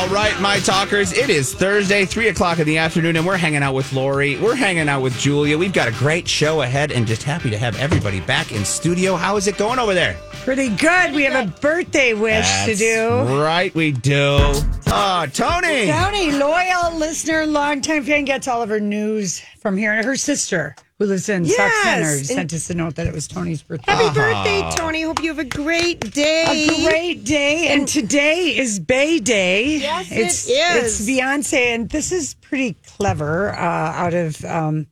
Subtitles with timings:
[0.00, 1.12] All right, my talkers.
[1.12, 4.38] It is Thursday, 3 o'clock in the afternoon, and we're hanging out with Lori.
[4.38, 5.58] We're hanging out with Julia.
[5.58, 9.14] We've got a great show ahead and just happy to have everybody back in studio.
[9.14, 10.16] How is it going over there?
[10.32, 11.14] Pretty good.
[11.14, 13.10] We have a birthday wish to do.
[13.42, 14.38] Right, we do.
[14.86, 15.88] Oh, Tony.
[15.92, 19.92] Tony, loyal listener, longtime fan, gets all of her news from here.
[19.92, 23.06] And her sister, who lives in Sauk Yes, Center, and- sent us a note that
[23.06, 23.92] it was Tony's birthday.
[23.92, 25.02] Happy birthday, Tony.
[25.02, 26.68] Hope you have a great day.
[26.68, 29.78] A great day, and today is Bey Day.
[29.78, 31.00] Yes, it it's, is.
[31.00, 33.50] It's Beyonce, and this is pretty clever.
[33.50, 34.86] Uh, out of um,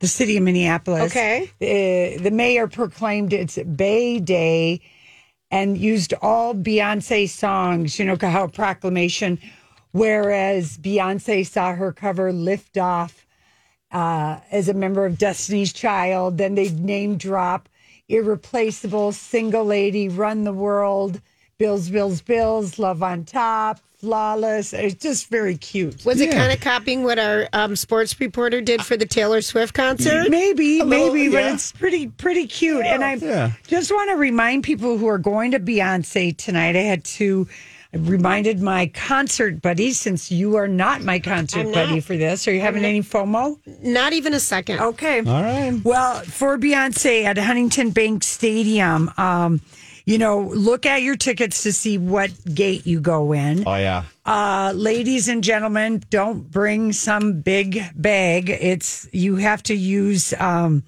[0.00, 1.10] the city of Minneapolis.
[1.10, 1.50] Okay.
[1.60, 4.80] Uh, the mayor proclaimed it's Bey Day,
[5.50, 7.98] and used all Beyonce songs.
[7.98, 9.38] You know how proclamation.
[9.92, 13.23] Whereas Beyonce saw her cover "Lift Off"
[13.94, 17.68] uh, as a member of Destiny's Child, then they name drop
[18.08, 21.20] "Irreplaceable," "Single Lady," "Run the World,"
[21.58, 26.04] "Bills, Bills, Bills," "Love on Top," "Flawless." It's just very cute.
[26.04, 29.74] Was it kind of copying what our um, sports reporter did for the Taylor Swift
[29.74, 30.28] concert?
[30.28, 31.54] Maybe, little, maybe, but yeah.
[31.54, 32.84] it's pretty, pretty cute.
[32.84, 33.52] and I yeah.
[33.68, 36.74] just want to remind people who are going to Beyonce tonight.
[36.74, 37.46] I had to.
[37.94, 41.74] I reminded my concert buddy, since you are not my concert not.
[41.74, 42.48] buddy for this.
[42.48, 43.58] Are you having any FOMO?
[43.82, 44.80] Not even a second.
[44.80, 45.18] Okay.
[45.20, 45.80] All right.
[45.84, 49.60] Well, for Beyonce at Huntington Bank Stadium, um,
[50.06, 53.62] you know, look at your tickets to see what gate you go in.
[53.66, 54.02] Oh, yeah.
[54.26, 58.50] Uh, ladies and gentlemen, don't bring some big bag.
[58.50, 60.34] It's you have to use.
[60.40, 60.82] Um,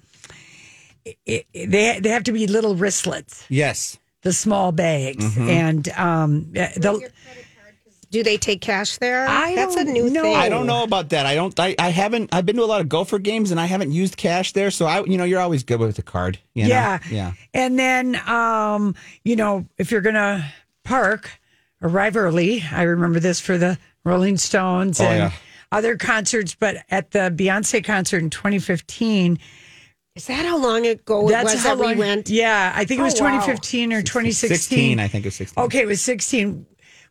[1.05, 1.17] it,
[1.53, 3.97] it- they they have to be little wristlets, Yes.
[4.23, 5.49] The small bags, Mm-hmm.
[5.49, 7.09] and um, the.
[8.09, 9.27] Do they take cash there?
[9.27, 10.21] I That's a don't new know.
[10.21, 10.35] thing.
[10.37, 11.25] I don't know about that.
[11.25, 11.57] I don't.
[11.59, 12.33] I, I haven't.
[12.33, 14.71] I've been to a lot of Gopher games, and I haven't used cash there.
[14.71, 16.39] So I, you know, you're always good with the card.
[16.53, 16.69] You know?
[16.69, 16.99] Yeah.
[17.11, 17.33] Yeah.
[17.53, 18.95] And then, um,
[19.25, 20.45] you know, if you're going to
[20.85, 21.29] park,
[21.81, 22.63] arrive early.
[22.71, 25.31] I remember this for the Rolling Stones Oh, and yeah.
[25.73, 29.37] other concerts, but at the Beyonce concert in 2015,
[30.17, 32.29] Is that how long ago it that's was how that we long- went?
[32.29, 33.29] Yeah, I think it was Oh, wow.
[33.39, 34.57] 2015 or 2016.
[34.57, 35.63] 16, I think it was 16.
[35.65, 36.65] Okay, it was 16.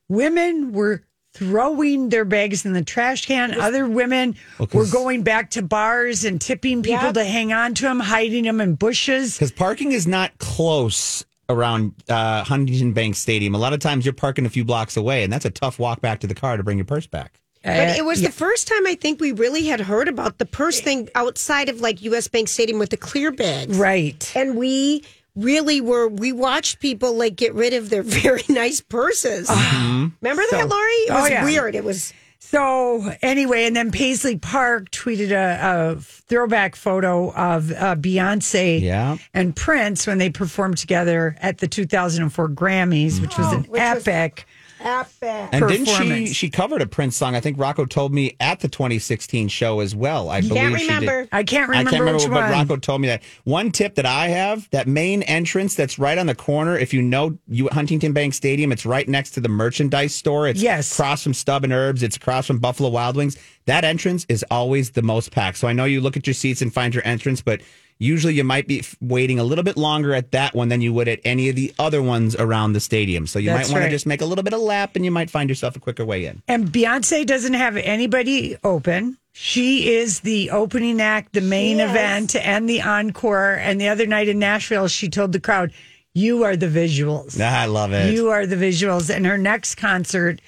[0.09, 1.03] Women were
[1.34, 3.59] throwing their bags in the trash can.
[3.61, 4.34] Other women
[4.72, 7.15] were going back to bars and tipping people Yep.
[7.15, 9.34] to hang on to them, hiding them in bushes.
[9.34, 13.55] Because parking is not close around uh, Huntington Bank Stadium.
[13.55, 16.00] A lot of times you're parking a few blocks away, and that's a tough walk
[16.00, 17.39] back to the car to bring your purse back.
[17.66, 20.47] But uh, it was the first time I think we really had heard about the
[20.47, 23.77] purse thing outside of like US Bank Stadium with the clear bags.
[23.77, 24.32] Right.
[24.37, 25.03] And we
[25.34, 29.50] really were, we watched people like get rid of their very nice purses.
[29.50, 29.77] Uh-huh.
[29.77, 30.06] Mm-hmm.
[30.22, 30.91] Remember that, Lori?
[30.93, 31.44] It Oh, was yeah.
[31.44, 31.75] weird.
[31.75, 32.12] It was.
[32.38, 39.16] So anyway, and then Paisley Park tweeted a, a throwback photo of uh, Beyonce Yeah.
[39.34, 44.47] and Prince when they performed together at the 2004 Grammys, which was oh, an epic.
[44.81, 45.49] Epic.
[45.53, 46.27] And didn't she?
[46.27, 47.35] She covered a Prince song.
[47.35, 50.29] I think Rocco told me at the 2016 show as well.
[50.29, 51.21] I believe Can't she remember.
[51.23, 51.29] did.
[51.33, 52.51] I can't I remember, can't remember, which but one.
[52.51, 53.23] Rocco told me that.
[53.45, 56.77] One tip that I have: that main entrance that's right on the corner.
[56.77, 60.49] If you know you Huntington Bank Stadium, it's right next to the merchandise store.
[60.49, 60.93] It's Yes.
[60.93, 62.03] across from Stub and Herb's.
[62.03, 63.37] It's across from Buffalo Wild Wings.
[63.67, 65.59] That entrance is always the most packed.
[65.59, 67.61] So I know you look at your seats and find your entrance, but
[67.98, 71.09] usually you might be waiting a little bit longer at that one than you would
[71.09, 73.27] at any of the other ones around the stadium.
[73.27, 73.89] So you That's might want right.
[73.89, 76.04] to just make a little bit of lap, and you might find yourself a quicker
[76.04, 76.43] way in.
[76.48, 79.19] And Beyonce doesn't have anybody open.
[79.33, 83.53] She is the opening act, the main event, and the encore.
[83.53, 85.72] And the other night in Nashville, she told the crowd,
[86.15, 87.39] You are the visuals.
[87.39, 88.15] I love it.
[88.15, 89.15] You are the visuals.
[89.15, 90.41] And her next concert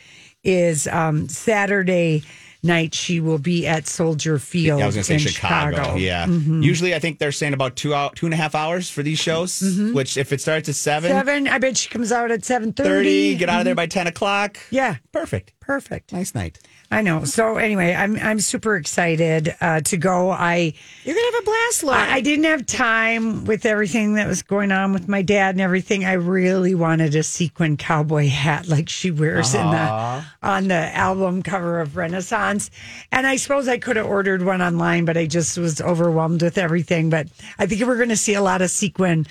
[0.43, 2.23] is um, Saturday
[2.63, 4.83] night she will be at Soldier Field.
[4.83, 5.95] I was going to say in Chicago.
[5.95, 6.27] Yeah.
[6.27, 6.63] Mm-hmm.
[6.63, 9.19] Usually, I think they're saying about two out, two and a half hours for these
[9.19, 9.61] shows.
[9.95, 11.49] Which, if it starts at seven, Seven.
[11.49, 13.35] I bet she comes out at seven thirty, thirty.
[13.37, 14.59] get out of there by ten o'clock.
[14.71, 15.53] Yeah, Perfect.
[15.61, 16.13] perfect.
[16.13, 16.59] Nice night.
[16.91, 17.25] I know.
[17.25, 20.31] So anyway, I'm I'm super excited uh, to go.
[20.31, 20.73] I
[21.05, 21.99] You're gonna have a blast, Laura.
[22.01, 25.61] I I didn't have time with everything that was going on with my dad and
[25.61, 26.07] everything.
[26.07, 31.43] I really wanted a sequin cowboy hat like she wears in the on the album
[31.43, 32.71] cover of Renaissance.
[33.13, 36.57] And I suppose I could have ordered one online, but I just was overwhelmed with
[36.57, 37.11] everything.
[37.11, 39.27] But I think we're going to see a lot of sequin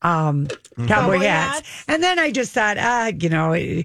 [0.00, 1.54] um, cowboy, Cowboy hats.
[1.60, 1.84] hats.
[1.86, 3.52] And then I just thought, ah, you know.
[3.52, 3.82] eh,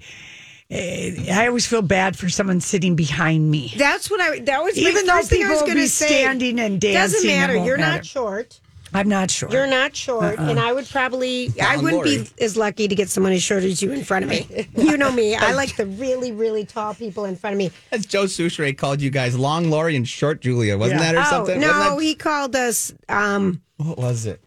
[0.71, 3.74] I always feel bad for someone sitting behind me.
[3.77, 4.39] That's what I.
[4.39, 6.07] That was Even though first thing I people was will going to be say.
[6.07, 7.54] standing and dancing, Doesn't matter.
[7.56, 7.95] won't You're matter.
[7.98, 8.60] not short.
[8.92, 9.51] I'm not short.
[9.54, 10.50] You're not short, Uh-uh.
[10.50, 11.51] and I would probably.
[11.62, 12.18] I wouldn't Lori.
[12.24, 14.68] be as lucky to get someone as short as you in front of me.
[14.77, 15.36] you know me.
[15.36, 17.71] I like the really, really tall people in front of me.
[17.92, 21.13] As Joe Soucheray called you guys long Lori and short Julia, wasn't Yeah.
[21.13, 21.60] that or Oh something?
[21.60, 22.92] no, Wasn't he called us.
[23.07, 24.42] Um, what was it?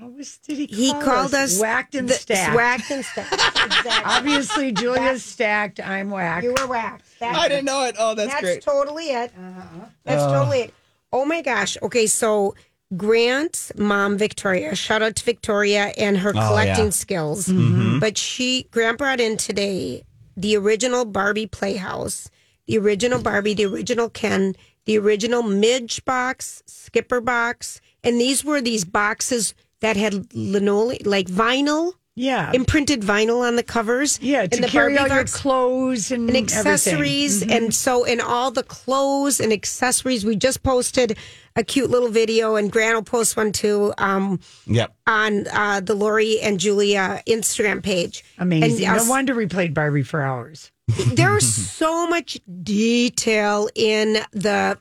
[0.00, 2.56] What was, did he call he called us whacked and the- stacked?
[2.56, 3.34] Whacked and stacked.
[3.60, 4.02] Exactly.
[4.04, 5.80] Obviously, Julia's stacked.
[5.80, 6.44] I'm whacked.
[6.44, 7.04] You were whacked.
[7.18, 7.94] That's, I didn't know it.
[7.98, 8.54] Oh, that's, great.
[8.54, 8.74] That's great.
[8.74, 9.32] totally it.
[9.38, 9.84] Uh-huh.
[10.04, 10.32] That's uh.
[10.32, 10.74] totally it.
[11.12, 11.76] Oh my gosh.
[11.82, 12.54] Okay, so
[12.96, 16.90] Grant's mom, Victoria, shout out to Victoria and her oh, collecting yeah.
[16.90, 17.46] skills.
[17.48, 17.60] Mm-hmm.
[17.60, 17.98] Mm-hmm.
[18.00, 20.04] But she, Grant brought in today
[20.36, 22.30] the original Barbie Playhouse,
[22.66, 24.56] the original Barbie, the original Ken,
[24.86, 27.80] the original Midge box, Skipper box.
[28.02, 32.50] And these were these boxes that had linoleum, like vinyl, yeah.
[32.52, 34.18] imprinted vinyl on the covers.
[34.20, 36.58] yeah, And to the carry Barbie all your clothes and, and everything.
[36.58, 41.16] accessories and so in all the clothes and accessories we just posted
[41.56, 44.94] a cute little video and grant will post one too um, Yep.
[45.06, 48.84] on uh, the lori and julia instagram page Amazing.
[48.86, 50.70] and no uh, wonder we played Barbie for hours.
[51.14, 54.78] there's so much detail in the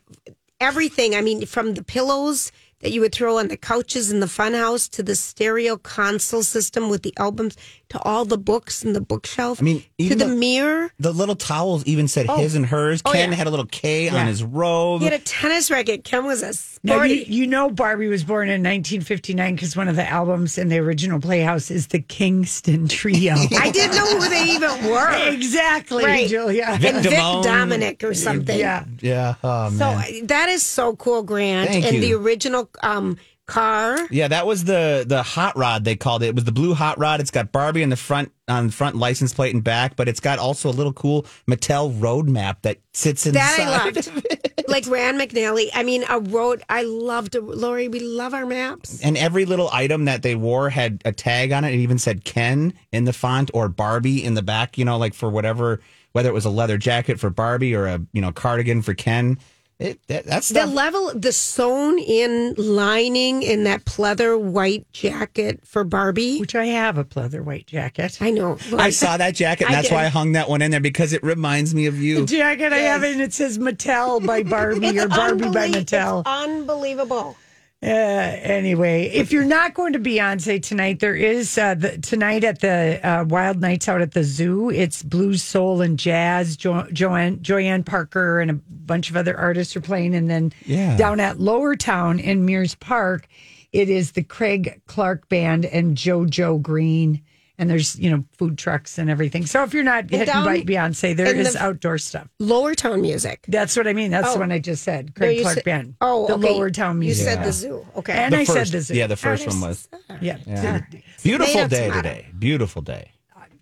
[0.59, 4.25] everything i mean from the pillows that you would throw on the couches in the
[4.25, 7.57] funhouse to the stereo console system with the albums
[7.89, 11.35] to all the books in the bookshelf I mean, to the the- mirror The little
[11.35, 12.37] towels even said oh.
[12.37, 13.01] his and hers.
[13.03, 13.35] Oh, Ken yeah.
[13.35, 14.15] had a little K Yeah.
[14.15, 15.01] on his robe.
[15.01, 16.03] He had a tennis racket.
[16.03, 16.53] Ken was a
[16.83, 17.13] Now, sporty.
[17.27, 20.77] you, you know Barbie was born in 1959 because one of the albums in the
[20.77, 23.33] original Playhouse is the Kingston Trio.
[23.59, 25.29] I didn't know who they even were.
[25.33, 26.27] exactly, Right.
[26.29, 26.77] Julia.
[26.79, 27.43] Vic and Vic Damone.
[27.43, 28.57] Dominic or something.
[28.57, 28.85] Yeah.
[29.01, 29.35] yeah.
[29.43, 31.69] Oh, So uh, that is so cool, Grant.
[31.69, 32.01] Thank and you.
[32.01, 33.17] the original um,
[33.49, 33.97] car.
[34.11, 36.27] Yeah, that was the the hot rod they called it.
[36.27, 37.19] It was the blue hot rod.
[37.19, 40.19] It's got Barbie on the front on the front license plate and back, but it's
[40.19, 43.95] got also a little cool Mattel road map that sits inside.
[43.95, 44.69] That I loved.
[44.69, 45.69] like Rand McNally.
[45.73, 46.63] I mean, a road.
[46.69, 47.87] I loved Lori.
[47.87, 49.01] We love our maps.
[49.01, 51.73] And every little item that they wore had a tag on it.
[51.73, 55.13] It even said Ken in the font or Barbie in the back, you know, like
[55.13, 55.81] for whatever,
[56.11, 59.37] whether it was a leather jacket for Barbie or a, you know, cardigan for Ken.
[59.79, 65.85] It, that, that's The level, the sewn in lining in that pleather white jacket for
[65.85, 66.37] Barbie.
[66.37, 68.17] Which I have a pleather white jacket.
[68.21, 68.57] I know.
[68.77, 70.03] I saw that jacket, and I that's why.
[70.03, 72.21] I hung that one in there because it reminds me of you.
[72.21, 76.21] The jacket I have and it says Mattel by Barbie or Barbie by Mattel.
[76.21, 77.37] It's unbelievable.
[77.81, 82.59] Uh, anyway, if you're not going to Beyonce tonight, there is uh, the, tonight at
[82.59, 84.69] the uh, Wild Nights out at the zoo.
[84.69, 86.57] It's blues, soul, and jazz.
[86.57, 90.97] Jo- Joanne Joanne Parker and a bunch of other artists are playing, and then Yeah.
[90.97, 93.27] down at Lower Town in Mears Park,
[93.71, 97.21] it is the Craig Clark Band and JoJo Green.
[97.59, 99.45] And there's you know food trucks and everything.
[99.45, 102.27] So if you're not hitting down by Beyonce, there is the- outdoor stuff.
[102.39, 103.43] Lower tone music.
[103.49, 104.11] That's what I mean.
[104.11, 104.33] That's Oh.
[104.35, 105.07] the one I just said.
[105.07, 105.95] No, Craig you Clark said- Band.
[105.99, 106.49] Oh, the okay.
[106.53, 107.25] Lower Town music.
[107.27, 107.43] You music.
[107.43, 107.85] said the zoo.
[107.97, 108.13] Okay.
[108.13, 108.93] And The I said the zoo.
[108.95, 109.87] Yeah, the first one was.
[110.21, 110.37] Yeah.
[110.47, 110.81] Yeah.
[111.21, 112.01] Beautiful day tomato.
[112.01, 112.25] today.
[112.39, 113.11] Beautiful day.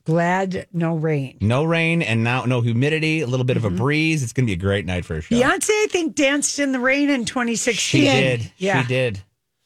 [0.05, 1.38] Glad no rain.
[1.41, 3.75] No rain and now no humidity, a little bit of Mm-hmm.
[3.75, 4.24] a breeze.
[4.24, 5.36] It's going to be a great night for a show.
[5.36, 8.01] Beyonce, I think, danced in the rain in 2016.
[8.01, 8.51] She did.
[8.57, 8.83] Yeah.
[8.83, 9.21] She did.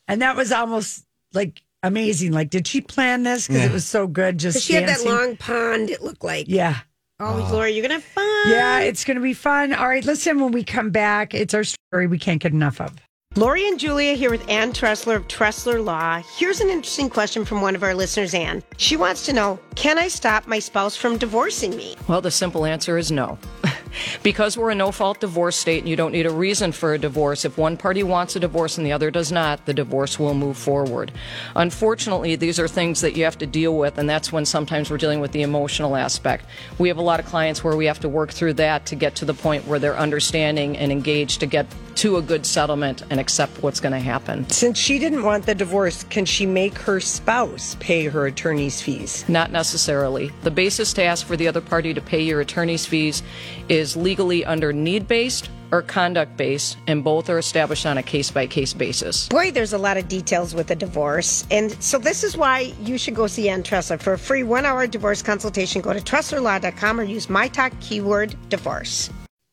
[0.07, 2.31] And that was almost like amazing.
[2.31, 3.47] Like, did she plan this?
[3.47, 4.37] Because it was so good.
[4.37, 5.11] Just She had that dancing.
[5.11, 6.47] long pond, it looked like.
[6.47, 6.79] Yeah.
[7.19, 8.49] Oh, Laura, you're going to have fun.
[8.51, 9.73] Yeah, it's going to be fun.
[9.73, 12.93] All right, listen, when we come back, it's our story we can't get enough of.
[13.35, 16.21] Lori and Julia here with Ann Tressler of Tressler Law.
[16.37, 18.61] Here's an interesting question from one of our listeners, Ann.
[18.77, 21.95] She wants to know Can I stop my spouse from divorcing me?
[22.09, 23.37] Well, the simple answer is no.
[24.23, 26.97] because we're a no fault divorce state and you don't need a reason for a
[26.99, 30.33] divorce, if one party wants a divorce and the other does not, the divorce will
[30.33, 31.11] move forward.
[31.55, 34.97] Unfortunately, these are things that you have to deal with, and that's when sometimes we're
[34.97, 36.45] dealing with the emotional aspect.
[36.77, 39.15] We have a lot of clients where we have to work through that to get
[39.15, 43.19] to the point where they're understanding and engaged to get to a good settlement and
[43.19, 44.49] accept what's going to happen.
[44.49, 49.25] Since she didn't want the divorce, can she make her spouse pay her attorney's fees?
[49.27, 50.31] Not necessarily.
[50.43, 53.23] The basis to ask for the other party to pay your attorney's fees
[53.69, 58.29] is legally under need based or conduct based, and both are established on a case
[58.29, 59.27] by case basis.
[59.29, 61.45] Boy, there's a lot of details with a divorce.
[61.49, 63.97] And so this is why you should go see Ann Tressa.
[63.97, 68.35] For a free one hour divorce consultation, go to tresslerlaw.com or use my talk keyword
[68.49, 69.09] divorce.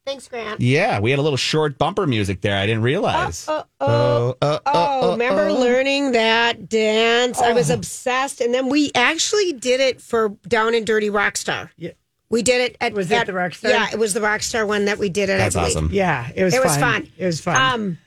[0.08, 0.58] Thanks, Grant.
[0.58, 2.56] Yeah, we had a little short bumper music there.
[2.56, 3.44] I didn't realize.
[3.46, 5.52] Oh, oh, uh, oh, remember uh.
[5.52, 7.38] learning that dance?
[7.42, 8.40] I was obsessed.
[8.40, 11.68] And then we actually did it for Down and Dirty Rockstar.
[11.76, 11.90] Yeah.
[12.30, 13.70] We did it at Was it at- the Rockstar?
[13.70, 15.38] Yeah, it was the Rockstar one that we did it.
[15.38, 15.76] That's I believe.
[15.76, 15.90] awesome.
[15.92, 17.02] Yeah, it was It was fun.
[17.04, 17.12] fun.
[17.16, 17.56] It was fun.
[17.56, 17.98] Um,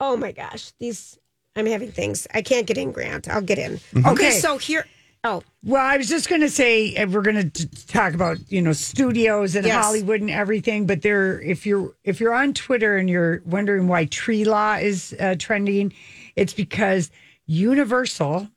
[0.00, 1.18] oh my gosh, these
[1.56, 2.26] I'm having things.
[2.32, 3.28] I can't get in, Grant.
[3.28, 3.72] I'll get in.
[3.72, 4.06] Mm-hmm.
[4.06, 4.30] Okay, Okay.
[4.38, 4.86] so here.
[5.24, 8.60] Oh, Well, I was just going to say uh, we're going to talk about you
[8.62, 9.84] know studios and Yes.
[9.84, 14.06] Hollywood and everything, but there, if you're if you're on Twitter and you're wondering why
[14.06, 15.92] Tree Law is uh, trending,
[16.36, 17.10] it's because
[17.46, 18.48] Universal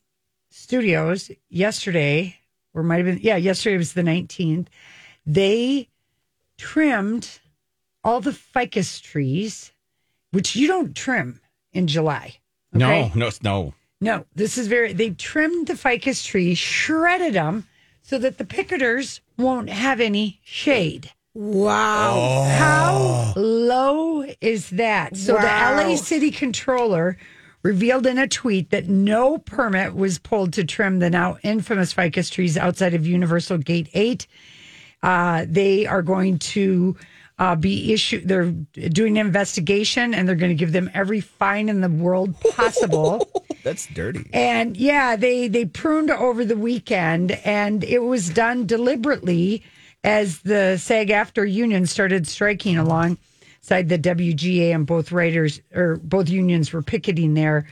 [0.50, 2.36] Studios yesterday,
[2.76, 4.70] or might have been yeah, yesterday was the nineteenth.
[5.26, 5.88] They
[6.58, 7.40] trimmed
[8.04, 9.72] all the ficus trees,
[10.32, 11.40] which you don't trim
[11.74, 12.36] in July.
[12.76, 13.12] okay?
[13.16, 13.74] No, no, no.
[14.02, 14.94] No, this is very.
[14.94, 17.66] They trimmed the ficus trees, shredded them
[18.04, 21.12] so that the picketers won't have any shade.
[21.34, 22.44] wow.
[22.58, 25.16] How low is that?
[25.18, 25.42] So Wow.
[25.82, 27.18] the LA city controller
[27.66, 32.30] revealed in a tweet that no permit was pulled to trim the now infamous ficus
[32.30, 34.28] trees outside of Universal Gate 8.
[35.02, 36.96] Uh, they are going to
[37.40, 41.68] uh, be issued, they're doing an investigation and they're going to give them every fine
[41.68, 43.28] in the world possible.
[43.64, 44.30] That's dirty.
[44.32, 49.64] And yeah, they they pruned over the weekend, and it was done deliberately
[50.04, 52.78] as the SAG-AFTRA union started striking
[53.66, 57.66] alongside the WGA, and both writers or both unions were picketing there.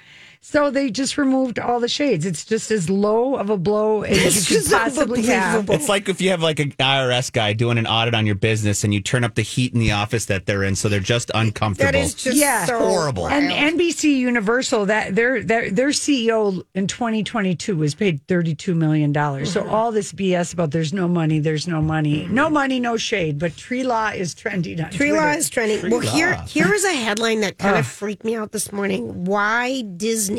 [0.46, 2.26] So they just removed all the shades.
[2.26, 5.70] It's just as low of a blow as It's you could possibly have.
[5.70, 8.84] It's like if you have like an IRS guy doing an audit on your business
[8.84, 11.32] and you turn up the heat in the office that they're in, so they're just
[11.34, 11.94] uncomfortable.
[11.94, 12.66] That is just Yeah.
[12.66, 13.30] so Horrible.
[13.30, 19.50] And NBC Universal that their their their CEO in 2022 was paid 32 million dollars.
[19.50, 19.74] So mm-hmm.
[19.74, 22.36] all this BS about there's no money, there's no money, mm-hmm.
[22.36, 23.40] no money, no shade.
[23.40, 25.14] But tree law is trending Tree Twitter.
[25.16, 25.90] law is trending.
[25.90, 27.88] well, here here is a headline that kind of uh.
[27.88, 29.24] freaked me out this morning.
[29.24, 30.33] Why Disney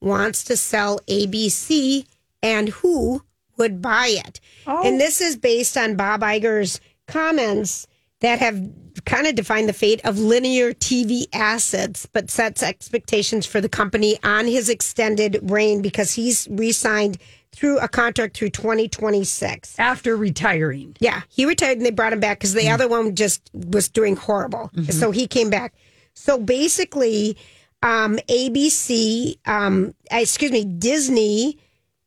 [0.00, 2.06] wants to sell ABC
[2.42, 3.22] and who
[3.56, 4.40] would buy it.
[4.66, 4.82] Oh.
[4.84, 7.86] And this is based on Bob Iger's comments
[8.20, 8.70] that have
[9.04, 14.18] kind of defined the fate of linear TV assets, but sets expectations for the company
[14.22, 17.18] on his extended reign because he's re-signed
[17.52, 19.78] through a contract through 2026.
[19.78, 20.96] after retiring.
[21.00, 22.74] Yeah, he retired and they brought him back because the mm-hmm.
[22.74, 24.70] other one just was doing horrible.
[24.74, 24.92] Mm-hmm.
[24.92, 25.74] So he came back.
[26.14, 27.36] So basically,
[27.82, 31.58] um, ABC, um, excuse me, Disney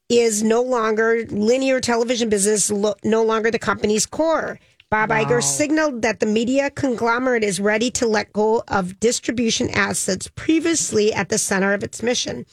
[0.10, 4.60] is no longer linear television business, lo- no longer the company's core.
[4.90, 10.30] Bob Iger signaled that the media conglomerate is ready to let go of distribution assets
[10.36, 12.46] previously at the center of its mission.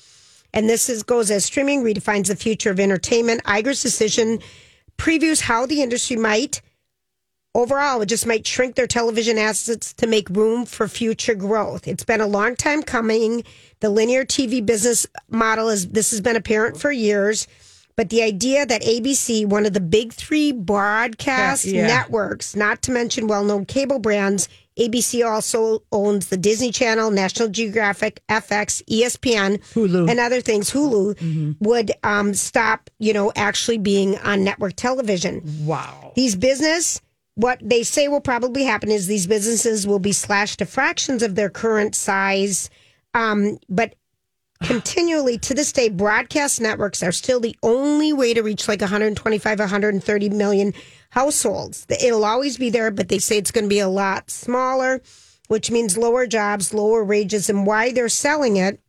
[0.55, 3.45] And this is, goes as streaming redefines the future of entertainment.
[3.45, 4.39] Iger's decision
[4.97, 6.63] previews how the industry might
[7.55, 11.89] overall it just might shrink their television assets to make room for future growth.
[11.89, 13.43] It's been a long time coming.
[13.81, 17.47] The linear TV business model is this has been apparent for years.
[17.97, 21.87] But the idea that ABC, one of the big three broadcast Yeah, yeah.
[21.89, 27.49] networks, not to mention well known cable brands, ABC also owns the Disney Channel, National
[27.51, 30.09] Geographic, FX, ESPN, Hulu.
[30.11, 35.43] and other things, Hulu, would um, stop, you know, actually being on network television.
[35.67, 36.13] Wow.
[36.17, 37.03] These business,
[37.35, 41.35] what they say will probably happen is these businesses will be slashed to fractions of
[41.35, 42.71] their current size.
[43.15, 43.95] Um, but
[44.63, 49.59] continually to this day, broadcast networks are still the only way to reach like 125,
[49.59, 50.75] 130 million
[51.11, 51.87] households.
[51.89, 55.01] It'll always be there, but they say it's going to be a lot smaller,
[55.49, 58.81] which means lower jobs, lower wages, and why they're selling it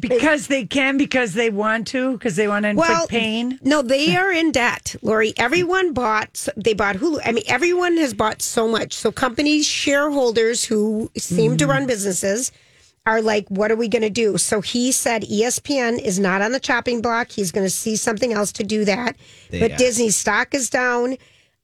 [0.00, 3.58] Because they can, because they want to, because they want to inflict pain.
[3.62, 5.32] No, they are in debt, Lori.
[5.38, 6.46] Everyone bought.
[6.56, 7.20] They bought Hulu.
[7.24, 8.92] I mean, everyone has bought so much.
[8.92, 12.52] So companies, shareholders who seem to run businesses,
[13.06, 16.52] are like, "What are we going to do?" So he said, ESPN is not on
[16.52, 17.30] the chopping block.
[17.30, 19.16] He's going to see something else to do that.
[19.50, 19.76] But Yeah.
[19.78, 21.16] Disney stock is down.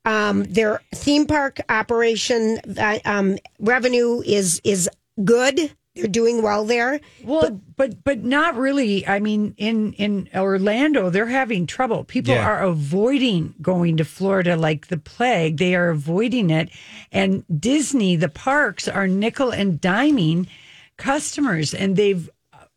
[0.06, 4.88] Um, their theme park operation uh, um, revenue is is
[5.22, 5.70] good.
[5.94, 7.00] They're doing well there.
[7.22, 9.06] Well, but, but not really.
[9.06, 12.02] I mean, in in Orlando, they're having trouble.
[12.02, 12.44] People Yeah.
[12.48, 15.58] are avoiding going to Florida like the plague.
[15.58, 16.70] They are avoiding it,
[17.12, 20.48] and Disney, the parks, are nickel and diming
[20.96, 22.28] customers, and they've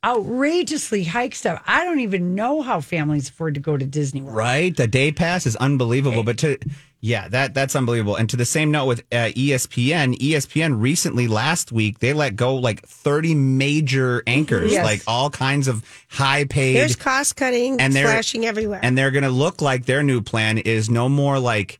[0.05, 1.61] outrageously hiked stuff.
[1.65, 4.35] I don't even know how families afford to go to Disney World.
[4.37, 6.19] Right, the day pass is unbelievable.
[6.19, 6.57] Eh, but to
[6.99, 8.15] yeah, that that's unbelievable.
[8.15, 12.55] And to the same note with uh, ESPN, ESPN recently last week they let go
[12.55, 14.83] like thirty major anchors, Yes.
[14.85, 16.75] like all kinds of high paid.
[16.75, 18.79] There's cost cutting and they're flashing everywhere.
[18.81, 21.79] and they're going to look like their new plan is no more like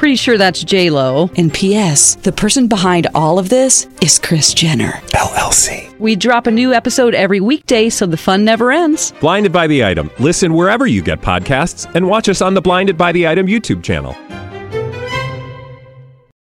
[0.00, 1.28] Pretty sure that's J Lo.
[1.36, 2.14] And P.S.
[2.14, 5.94] The person behind all of this is Kris Jenner LLC.
[5.98, 9.12] We drop a new episode every weekday, so the fun never ends.
[9.20, 10.10] Blinded by the item.
[10.18, 13.82] Listen wherever you get podcasts, and watch us on the Blinded by the Item YouTube
[13.82, 14.16] channel.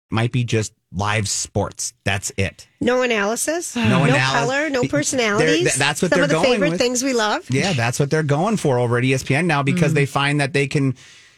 [0.10, 1.94] might be just live sports.
[2.06, 2.70] That's it.
[2.80, 4.32] no analysis, No no, analysis.
[4.32, 5.76] color, no They're- personalities.
[5.76, 6.80] that's what Some they're of the going favorite with.
[6.80, 7.46] things we love.
[7.50, 9.96] Yeah, that's what they're going for over at ESPN now because hmm.
[9.96, 10.96] they find that they can.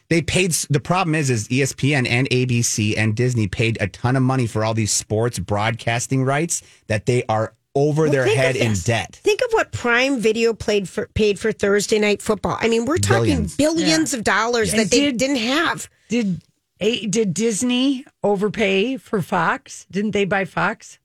[0.09, 0.51] They paid.
[0.69, 4.63] The problem is, is ESPN and ABC and Disney paid a ton of money for
[4.63, 9.15] all these sports broadcasting rights that they are over Well, their head in debt.
[9.23, 12.57] Think of what Prime Video played for paid for Thursday night football.
[12.61, 13.55] I mean, we're talking Billions.
[13.57, 15.89] billions, of dollars And that they did- didn't have.
[16.07, 16.41] Did
[16.79, 19.85] a, did Disney overpay for Fox?
[19.91, 20.99] Didn't they buy Fox?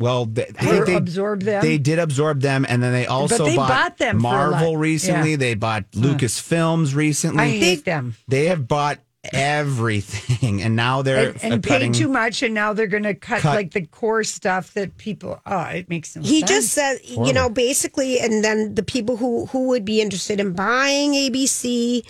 [0.00, 1.62] Well, they, I think they absorb them?
[1.62, 4.50] They did absorb them, and then they also they bought, bought them for a lot.
[4.50, 5.32] Marvel recently.
[5.32, 5.36] Yeah.
[5.36, 7.44] They bought Lucasfilms recently.
[7.44, 8.16] I hate them.
[8.26, 8.98] They have bought
[9.32, 13.40] everything, and now they're and, and paid too much, and now they're going to cut,
[13.40, 13.54] Cut.
[13.54, 15.40] like the core stuff that people.
[15.46, 16.50] Oh, it makes no He sense.
[16.50, 20.52] just said, you know, basically, and then the people who who would be interested in
[20.54, 22.04] buying ABC.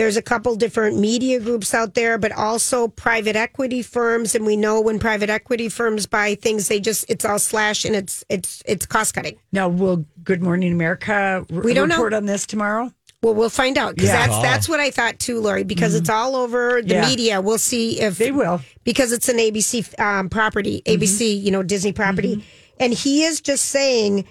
[0.00, 4.34] There's a couple different media groups out there, but also private equity firms.
[4.34, 7.94] And we know when private equity firms buy things, they just it's all slash and
[7.94, 9.36] it's it's it's cost cutting.
[9.52, 11.96] now will Good Morning America r- We don't know.
[11.96, 12.90] report on this tomorrow?
[13.22, 14.26] Well, we'll find out because Yeah.
[14.26, 14.42] that's oh.
[14.42, 15.64] that's what I thought too, Lori.
[15.64, 16.18] Because it's mm-hmm.
[16.18, 17.06] all over the Yeah.
[17.06, 17.40] media.
[17.42, 18.62] We'll see if They will.
[18.84, 21.02] because it's an ABC um, property, mm-hmm.
[21.02, 22.76] ABC, you know, Disney property, mm-hmm.
[22.78, 24.24] and he is just saying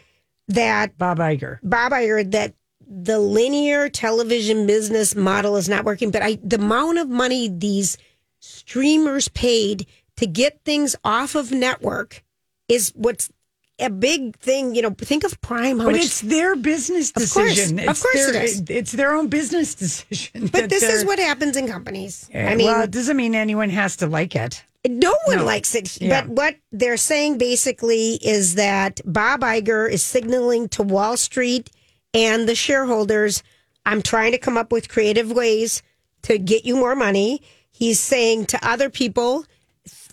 [0.48, 1.60] that Bob Iger.
[1.62, 2.56] Bob Iger that
[2.92, 6.10] the linear television business model is not working.
[6.12, 7.98] But I, the amount of money these
[8.40, 9.86] streamers paid
[10.18, 12.24] to get things off of network
[12.68, 13.30] is what's
[13.80, 14.76] a big thing.
[14.76, 15.78] You know, think of Prime.
[15.78, 17.56] But much it's their business Of course.
[17.56, 17.80] decision.
[17.80, 18.64] Of It's course their, it is.
[18.70, 20.48] It's their own business decision.
[20.52, 22.30] But this is what happens in companies.
[22.34, 24.64] Yeah, I mean, well, it doesn't mean anyone has to like it.
[24.88, 25.46] no one No.
[25.46, 26.02] likes it.
[26.02, 26.22] Yeah.
[26.24, 31.70] But what they're saying basically is that Bob Iger is signaling to Wall Street
[32.14, 33.44] and the shareholders,
[33.86, 35.82] I'm trying to come up with creative ways
[36.24, 37.42] to get you more money.
[37.72, 39.46] He's saying to other people,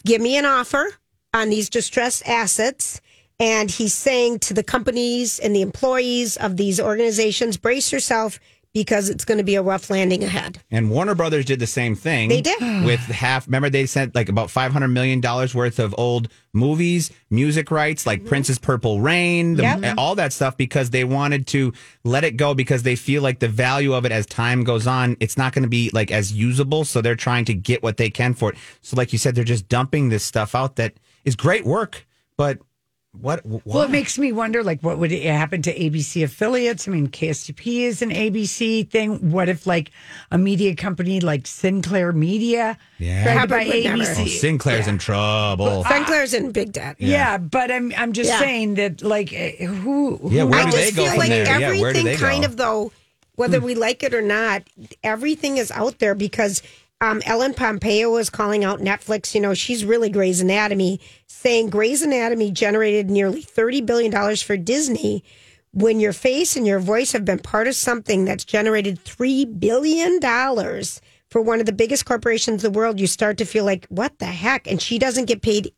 [0.04, 0.86] give me an offer
[1.34, 3.00] on these distressed assets.
[3.38, 8.40] And he's saying to the companies and the employees of these organizations, brace yourself
[8.76, 10.62] because it's going to be a rough landing ahead.
[10.70, 12.28] And Warner Brothers did the same thing.
[12.28, 12.60] They did.
[12.84, 13.46] with half.
[13.46, 18.04] Remember, they sent like about five hundred million dollars worth of old movies, music rights,
[18.06, 18.28] like mm-hmm.
[18.28, 19.94] Prince's Purple Rain, the, Yep.
[19.96, 21.72] all that stuff, because they wanted to
[22.04, 25.16] let it go because they feel like the value of it as time goes on,
[25.20, 26.84] it's not going to be like as usable.
[26.84, 28.58] So they're trying to get what they can for it.
[28.82, 30.92] So, like you said, they're just dumping this stuff out that
[31.24, 32.58] is great work, but
[33.20, 33.40] what?
[33.40, 36.86] wh- Well, it makes me wonder, like, what would happen to ABC affiliates?
[36.86, 39.30] I mean, KSTP is an ABC thing.
[39.30, 39.90] What if, like,
[40.30, 43.22] a media company like Sinclair Media, Yeah.
[43.24, 44.02] tried to Hubbard buy would never.
[44.02, 44.22] ABC?
[44.22, 45.84] Oh, Sinclair's in trouble.
[45.84, 46.96] Sinclair's in big debt.
[46.98, 47.38] yeah.
[47.38, 48.38] but I'm I'm just Yeah.
[48.38, 50.16] saying that, like, eh, who?
[50.16, 51.44] who Yeah, where I do just they go feel from like there?
[51.44, 52.48] Yeah, everything where do they kind go?
[52.48, 52.92] of though,
[53.36, 54.62] whether we like it or not,
[55.04, 56.62] everything is out there because
[57.00, 59.34] um, Ellen Pompeo was calling out Netflix.
[59.34, 64.56] You know, she's really Grey's Anatomy, saying Grey's Anatomy generated nearly thirty billion dollars for
[64.56, 65.22] Disney.
[65.72, 70.20] When your face and your voice have been part of something that's generated three billion
[70.20, 73.86] dollars for one of the biggest corporations in the world, you start to feel like,
[73.88, 74.66] what the heck?
[74.66, 75.72] And she doesn't get paid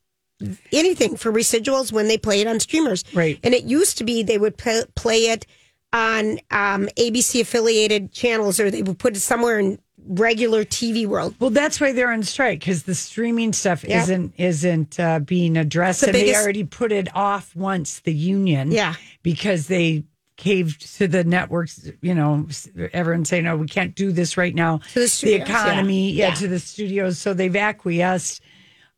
[0.73, 3.03] anything for residuals when they play it on streamers.
[3.13, 3.41] Right.
[3.43, 5.47] And it used to be they would play, play it
[5.93, 11.35] on um, ABC affiliated channels or they would put it somewhere in regular TV world.
[11.39, 14.03] Well, that's why they're on strike because the streaming stuff Yeah.
[14.03, 18.73] isn't isn't uh, being addressed, The and they already put it off once the union,
[18.73, 18.95] Yeah.
[19.23, 20.05] because they
[20.37, 21.89] caved to the networks.
[22.01, 25.49] You know, s- everyone saying, "No, we can't do this right now." To the studios,
[25.49, 26.29] economy, yeah.
[26.29, 26.35] yeah.
[26.35, 27.19] to the studios.
[27.19, 28.41] So they've acquiesced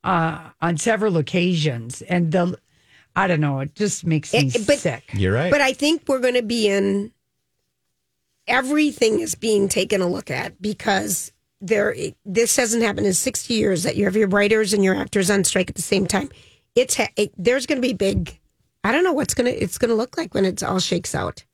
[0.04, 2.58] uh, on several occasions, and the
[3.16, 5.02] I don't know, it just makes me It- but- sick.
[5.14, 5.50] You're right.
[5.50, 7.10] But I think we're going to be in
[8.50, 13.82] everything is being taken a look at because there this hasn't happened in 60 years
[13.84, 16.30] that you have your writers and your actors on strike at the same time.
[16.74, 18.38] It's it, there's going to be big
[18.82, 21.14] I don't know what's going to it's going to look like when it's all shakes
[21.14, 21.44] out.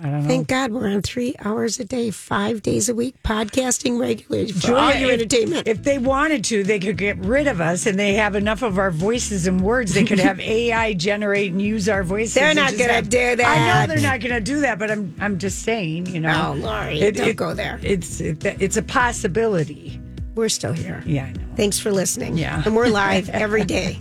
[0.00, 0.28] I don't know.
[0.28, 4.76] Thank God we're on 3 hours a day, 5 days a week podcasting regularly for
[4.76, 5.66] all your if- entertainment.
[5.66, 8.78] If they wanted to, they could get rid of us, and they have enough of
[8.78, 9.94] our voices and words.
[9.94, 12.34] They could have AI generate and use our voices.
[12.34, 13.40] They're not gonna have- do that.
[13.40, 16.50] I know they're not going to do that, but I'm I'm just saying, you know.
[16.50, 17.80] Oh, Lori, don't go there.
[17.82, 20.00] It's it, it's a possibility.
[20.36, 21.02] we're still here.
[21.06, 21.42] Yeah, I know.
[21.56, 22.38] Thanks for listening.
[22.38, 22.62] Yeah.
[22.64, 23.98] And we're live every day.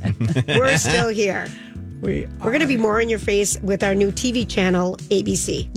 [0.48, 1.48] we're still here.
[2.02, 5.68] We We're going to be more in your face with our new TV channel, ABC.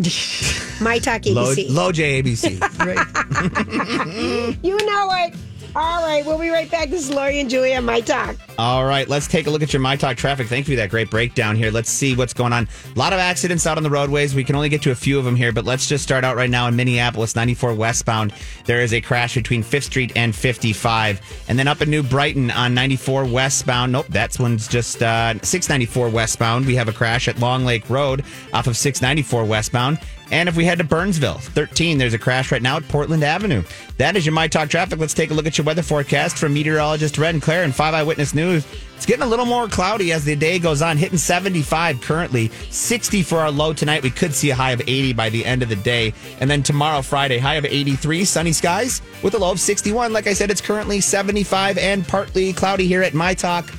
[0.83, 1.71] My Talk ABC.
[1.71, 2.61] low, j ABC.
[2.61, 4.59] low JABC.
[4.63, 5.35] You know it.
[5.77, 6.91] All right, we'll be right back.
[6.91, 8.37] This is Lori and Julia My Talk.
[8.59, 10.49] All right, let's take a look at your My Talk traffic.
[10.49, 11.71] Thank you for that great breakdown here.
[11.71, 12.69] Let's see what's going on.
[12.95, 14.35] A lot of accidents out on the roadways.
[14.35, 16.35] We can only get to a few of them here, but let's just start out
[16.35, 18.35] right now in Minneapolis, 94 westbound.
[18.65, 21.21] There is a crash between 5th Street and 55.
[21.49, 23.93] And then up in New Brighton on 94 westbound.
[23.93, 26.67] Nope, that's one's just uh, 694 westbound.
[26.67, 30.01] We have a crash at Long Lake Road off of 694 westbound.
[30.31, 33.63] And if we head to Burnsville, 13, there's a crash right now at Portland Avenue.
[33.99, 34.99] That is your My Talk traffic.
[34.99, 37.95] Let's take a look at your weather forecast from meteorologist Red and Claire and 5
[37.95, 38.67] Eyewitness News.
[38.97, 43.23] It's getting a little more cloudy as the day goes on, hitting 75 currently, 60
[43.23, 44.03] for our low tonight.
[44.03, 46.13] We could see a high of 80 by the end of the day.
[46.39, 50.13] And then tomorrow, Friday, high of 83, sunny skies with a low of 61.
[50.13, 53.71] Like I said, it's currently 75 and partly cloudy here at My Talk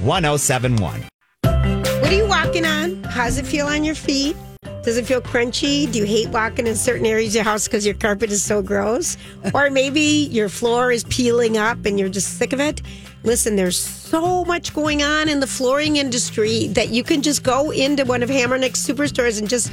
[0.00, 1.04] 1071.
[1.42, 3.04] What are you walking on?
[3.04, 4.34] How's it feel on your feet?
[4.82, 5.90] Does it feel crunchy?
[5.92, 8.62] Do you hate walking in certain areas of your house because your carpet is so
[8.62, 9.16] gross?
[9.54, 12.80] Or maybe your floor is peeling up and you're just sick of it?
[13.22, 17.70] Listen, there's so much going on in the flooring industry that you can just go
[17.70, 19.70] into one of Hamernick's superstores and just,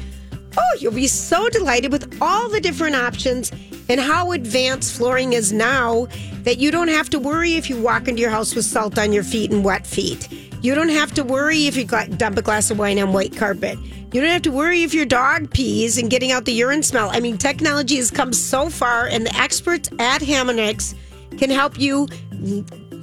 [0.58, 3.52] oh, you'll be so delighted with all the different options
[3.88, 6.08] and how advanced flooring is now
[6.44, 9.14] that you don't have to worry if you walk into your house with salt on
[9.14, 10.28] your feet and wet feet.
[10.62, 13.36] You don't have to worry if you got, dump a glass of wine on white
[13.36, 13.78] carpet.
[14.12, 17.10] You don't have to worry if your dog pees and getting out the urine smell.
[17.12, 20.96] I mean, technology has come so far, and the experts at Hamernick's
[21.38, 22.08] can help you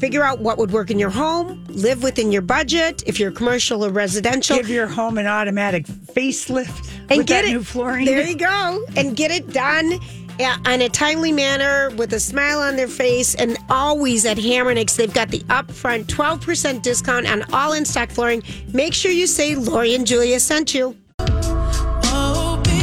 [0.00, 3.84] figure out what would work in your home, live within your budget, if you're commercial
[3.84, 4.56] or residential.
[4.56, 8.04] give your home an automatic facelift and get it new flooring.
[8.06, 10.00] There you go, and get it done
[10.38, 13.34] in a timely manner with a smile on their face.
[13.34, 18.42] And always at Hamernick's, they've got the upfront 12% discount on all in stock flooring.
[18.72, 20.96] Make sure you say Lori and Julia sent you.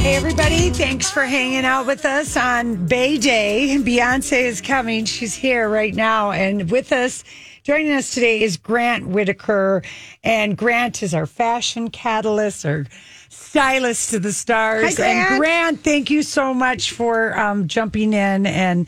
[0.02, 0.72] Hey, everybody.
[0.72, 3.78] Thanks for hanging out with us on Bey Day.
[3.80, 5.06] Beyonce is coming.
[5.06, 6.32] She's here right now.
[6.32, 7.24] And with us,
[7.64, 9.84] joining us today is Grant Whittaker.
[10.24, 12.88] And Grant is our fashion catalyst, or
[13.30, 14.98] stylist to the stars.
[14.98, 15.32] Hi, Grant.
[15.32, 18.88] And Grant, thank you so much for um, jumping in and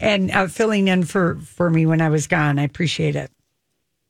[0.00, 2.58] and uh, filling in for, for me when I was gone.
[2.58, 3.30] I appreciate it.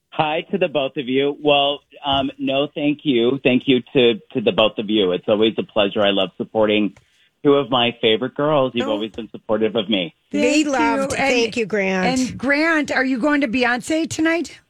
[0.09, 1.37] Hi to the both of you.
[1.39, 3.39] Well, um, no, thank you.
[3.43, 5.13] Thank you to, to the both of you.
[5.13, 6.01] It's always a pleasure.
[6.01, 6.97] I love supporting
[7.45, 8.73] two of my favorite girls.
[8.75, 10.15] You've always been supportive of me.
[10.31, 10.73] Be Thank you.
[10.73, 11.13] loved.
[11.13, 12.21] And- Thank you, Grant.
[12.21, 14.61] And Grant, are you going to Beyonce tonight?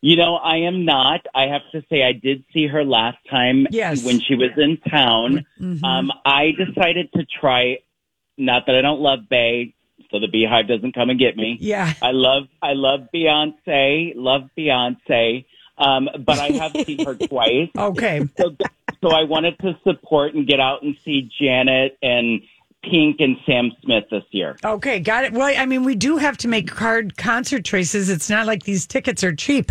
[0.00, 1.26] You know, I am not.
[1.34, 4.04] I have to say, I did see her last time Yes.
[4.04, 5.44] when she was in town.
[5.82, 7.78] Um, I decided to try,
[8.36, 9.74] not that I don't love Bey,
[10.12, 11.58] so the BeyHive doesn't come and get me.
[11.60, 11.92] Yeah.
[12.00, 15.44] I love, I love Beyonce, love Beyonce.
[15.78, 17.70] Um, but I have seen her twice.
[17.76, 18.26] Okay.
[18.36, 18.56] so,
[19.00, 22.42] so I wanted to support and get out and see Janet and
[22.82, 24.56] Pink and Sam Smith this year.
[24.64, 25.32] Okay, got it.
[25.32, 28.08] Well, I mean, we do have to make card concert choices.
[28.08, 29.70] It's not like these tickets are cheap.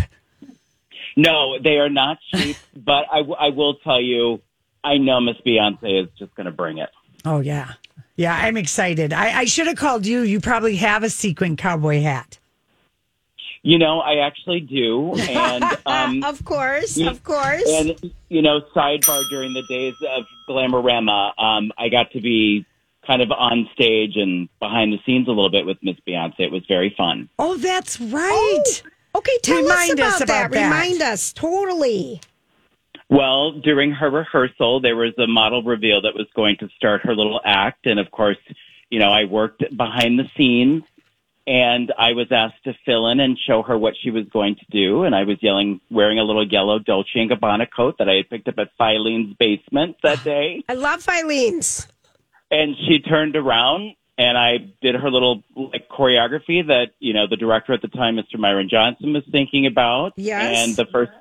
[1.16, 4.40] No, they are not cheap, but I, w- I will tell you,
[4.84, 6.90] I know Miss Beyonce is just going to bring it.
[7.24, 7.72] Oh yeah,
[8.14, 8.34] yeah.
[8.40, 9.12] I'm excited.
[9.12, 10.20] I, I should have called you.
[10.20, 12.38] You probably have a sequin cowboy hat.
[13.62, 17.10] You know, I actually do, and um, of course, Yeah.
[17.10, 17.64] of course.
[17.66, 22.64] and you know, sidebar during the days of Glamorama, um, I got to be
[23.06, 26.40] kind of on stage and behind the scenes a little bit with Miss Beyonce.
[26.40, 27.28] It was very fun.
[27.38, 28.82] Oh, that's right.
[29.14, 30.52] Okay, tell Remind us us about, about that.
[30.52, 30.64] that.
[30.64, 32.20] Remind us totally.
[33.10, 37.16] Well, during her rehearsal, there was a model reveal that was going to start her
[37.16, 37.86] little act.
[37.86, 38.36] And of course,
[38.90, 40.82] you know, I worked behind the scenes
[41.48, 44.66] and I was asked to fill in and show her what she was going to
[44.70, 45.04] do.
[45.04, 48.28] And I was yelling, wearing a little yellow Dolce and Gabbana coat that I had
[48.28, 50.62] picked up at Filene's basement that day.
[50.68, 51.88] I love Filene's.
[52.50, 57.36] And she turned around and I did her little like choreography that, you know, the
[57.36, 58.38] director at the time, Mr.
[58.38, 60.12] Myron Johnson was thinking about.
[60.16, 60.68] Yes.
[60.68, 61.12] And the first,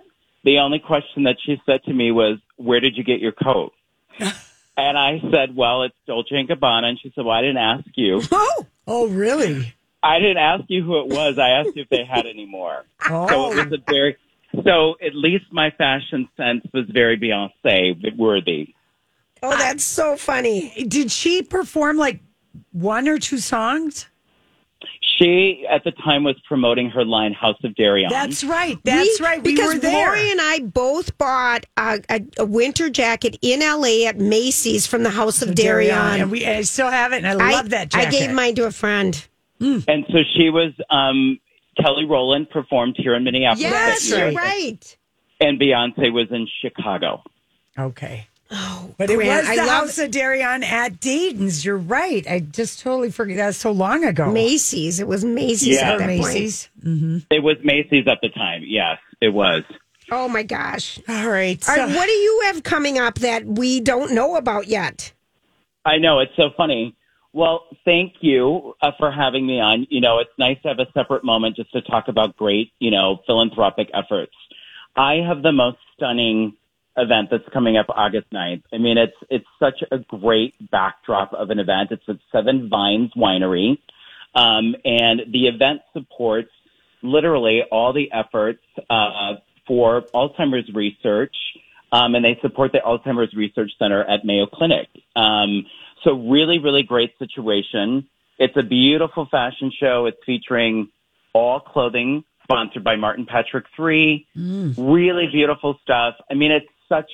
[0.43, 3.71] the only question that she said to me was, where did you get your coat?
[4.19, 6.83] and I said, well, it's Dolce and Gabbana.
[6.85, 8.21] And she said, well, I didn't ask you.
[8.33, 9.73] Oh, Oh, really?
[10.03, 11.38] I didn't ask you who it was.
[11.39, 12.83] I asked you if they had any more.
[13.10, 13.27] Oh.
[13.27, 14.17] So Oh, it was a very,
[14.65, 18.73] so at least my fashion sense was very Beyonce worthy.
[19.43, 20.86] oh, that's so funny.
[20.88, 22.19] did she perform like
[22.71, 24.07] one or two songs?
[25.17, 28.10] She, at the time, was promoting her line House of Deréon.
[28.10, 28.77] That's right.
[28.83, 29.43] That's We- right.
[29.43, 30.07] We because were there.
[30.07, 35.01] Lori and I both bought a, a, a winter jacket in LA at Macy's from
[35.01, 36.21] the House of Deréon.
[36.21, 38.07] and we I still have it, and I, love that jacket.
[38.07, 39.25] I gave mine to a friend.
[39.60, 41.39] And so she was, um,
[41.82, 43.62] Kelly Rowland performed here in Minneapolis.
[43.62, 44.98] Yes, that year, you're right.
[45.39, 47.24] And Beyonce was in Chicago.
[47.78, 48.28] Okay.
[48.50, 51.65] Oh, But it Grant, was I the love House of Deréon at Dayton's.
[51.65, 52.26] You're right.
[52.28, 53.38] I just totally forget.
[53.38, 54.32] That was so long ago.
[54.32, 55.00] Macy's.
[55.02, 55.91] It was Macy's Yeah.
[55.93, 56.70] at that Macy's.
[57.30, 58.63] It was Macy's at the time.
[58.65, 59.63] Yes, it was.
[60.10, 60.98] Oh my gosh.
[61.10, 61.62] All right.
[61.62, 65.12] So- right, what do you have coming up that we don't know about yet?
[65.84, 66.96] I know it's so funny.
[67.33, 69.87] Well, thank you uh, for having me on.
[69.89, 72.91] You know, it's nice to have a separate moment just to talk about great, you
[72.91, 74.33] know, philanthropic efforts.
[74.95, 76.53] I have the most stunning
[76.97, 78.63] event that's coming up August 9th.
[78.73, 81.91] I mean, it's it's such a great backdrop of an event.
[81.91, 83.77] It's at Seven Vines Winery,
[84.33, 86.49] um, and the event supports
[87.03, 89.35] literally all the efforts uh,
[89.67, 91.35] for Alzheimer's research,
[91.91, 94.87] um, and they support the Alzheimer's Research Center at Mayo Clinic.
[95.15, 95.65] Um,
[96.03, 98.07] so really, really great situation.
[98.39, 100.05] It's a beautiful fashion show.
[100.05, 100.89] It's featuring
[101.33, 104.27] all clothing sponsored by Martin Patrick Three.
[104.36, 104.75] Mm.
[104.77, 106.15] Really beautiful stuff.
[106.29, 107.12] I mean, it's such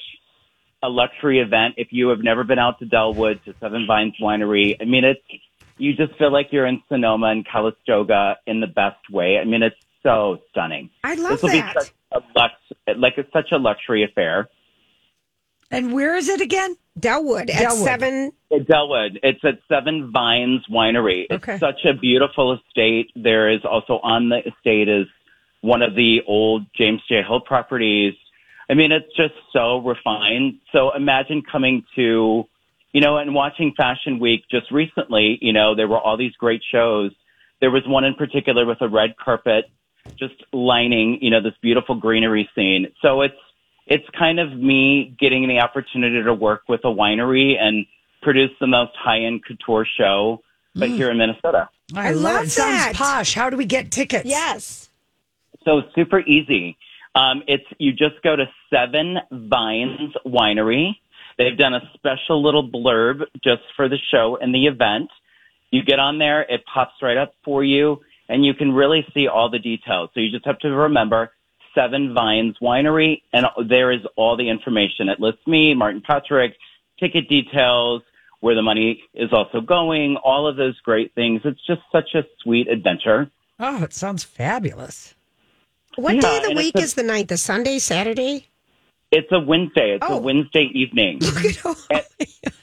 [0.82, 1.76] a luxury event.
[1.78, 5.22] If you have never been out to Dellwood to Seven Vines Winery, I mean, it's
[5.78, 9.40] you just feel like you're in Sonoma and Calistoga in the best way.
[9.40, 10.90] I mean, it's so stunning.
[11.04, 11.74] I love this will that.
[11.74, 12.54] be such a lux,
[12.98, 14.50] like it's such a luxury affair.
[15.72, 16.76] and where is it again?
[17.00, 17.84] Dellwood at Dellwood.
[17.84, 18.32] seven.
[18.52, 19.20] At Dellwood.
[19.24, 21.26] It's at Seven Vines Winery.
[21.30, 21.58] It's Okay.
[21.58, 23.12] such a beautiful estate.
[23.16, 25.08] There is also on the estate is
[25.62, 27.24] one of the old James J.
[27.24, 28.14] Hill properties.
[28.70, 30.60] I mean, it's just so refined.
[30.72, 32.48] So imagine coming to,
[32.94, 36.62] you know, and watching Fashion Week just recently, you know, there were all these great
[36.72, 37.12] shows.
[37.60, 39.66] There was one in particular with a red carpet
[40.18, 42.88] just lining, you know, this beautiful greenery scene.
[43.02, 43.34] So it's,
[43.88, 47.86] it's kind of me getting the opportunity to work with a winery and
[48.22, 50.42] produce the most high-end couture show,
[50.76, 51.70] but here in Minnesota.
[51.96, 52.50] I, I love, love it.
[52.52, 52.96] Sounds that.
[52.96, 53.34] posh.
[53.34, 54.26] How do we get tickets?
[54.26, 54.90] Yes.
[55.66, 56.78] So super easy.
[57.16, 60.96] Um, it's you just go to Seven Vines Winery.
[61.38, 65.10] They've done a special little blurb just for the show and the event.
[65.72, 69.28] You get on there, it pops right up for you, and you can really see
[69.28, 70.10] all the details.
[70.14, 71.32] So you just have to remember
[71.76, 75.10] Seven Vines Winery, and there is all the information.
[75.10, 76.56] It lists me, Martin Patrick,
[77.00, 78.04] ticket details,
[78.42, 81.42] where the money is also going, all of those great things.
[81.46, 83.30] It's just such a sweet adventure.
[83.60, 85.16] Oh, it sounds fabulous.
[85.96, 87.30] What Yeah, day of the week a- is the ninth?
[87.30, 88.48] The Sunday, Saturday?
[89.12, 89.92] It's a Wednesday.
[89.96, 90.18] It's Oh.
[90.18, 91.22] a Wednesday evening.
[91.92, 92.04] and,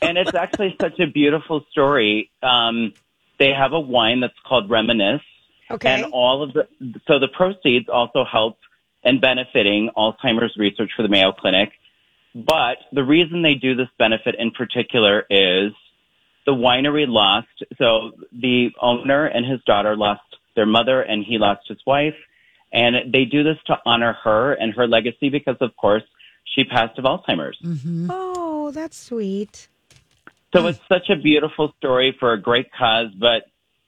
[0.02, 2.30] and it's actually such a beautiful story.
[2.42, 2.92] Um,
[3.38, 5.22] they have a wine that's called Reminisce.
[5.70, 6.02] Okay.
[6.02, 6.66] And all of the,
[7.06, 8.58] so the proceeds also help
[9.02, 11.72] in benefiting Alzheimer's research for the Mayo Clinic.
[12.34, 15.72] But the reason they do this benefit in particular is
[16.46, 20.22] the winery lost, so the owner and his daughter lost
[20.56, 22.14] their mother and he lost his wife.
[22.72, 26.04] And they do this to honor her and her legacy because, of course,
[26.44, 27.58] she passed of Alzheimer's.
[27.64, 28.08] Mm-hmm.
[28.10, 29.68] Oh, that's sweet.
[30.54, 33.44] So it's such a beautiful story for a great cause, but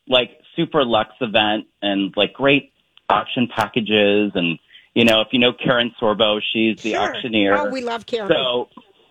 [0.08, 2.72] like super luxe event and like great
[3.08, 4.32] auction packages.
[4.34, 4.58] And,
[4.94, 7.00] you know, if you know Karen Sorbo, she's the Sure.
[7.00, 7.56] auctioneer.
[7.56, 8.28] Oh, we love Karen.
[8.28, 8.68] So,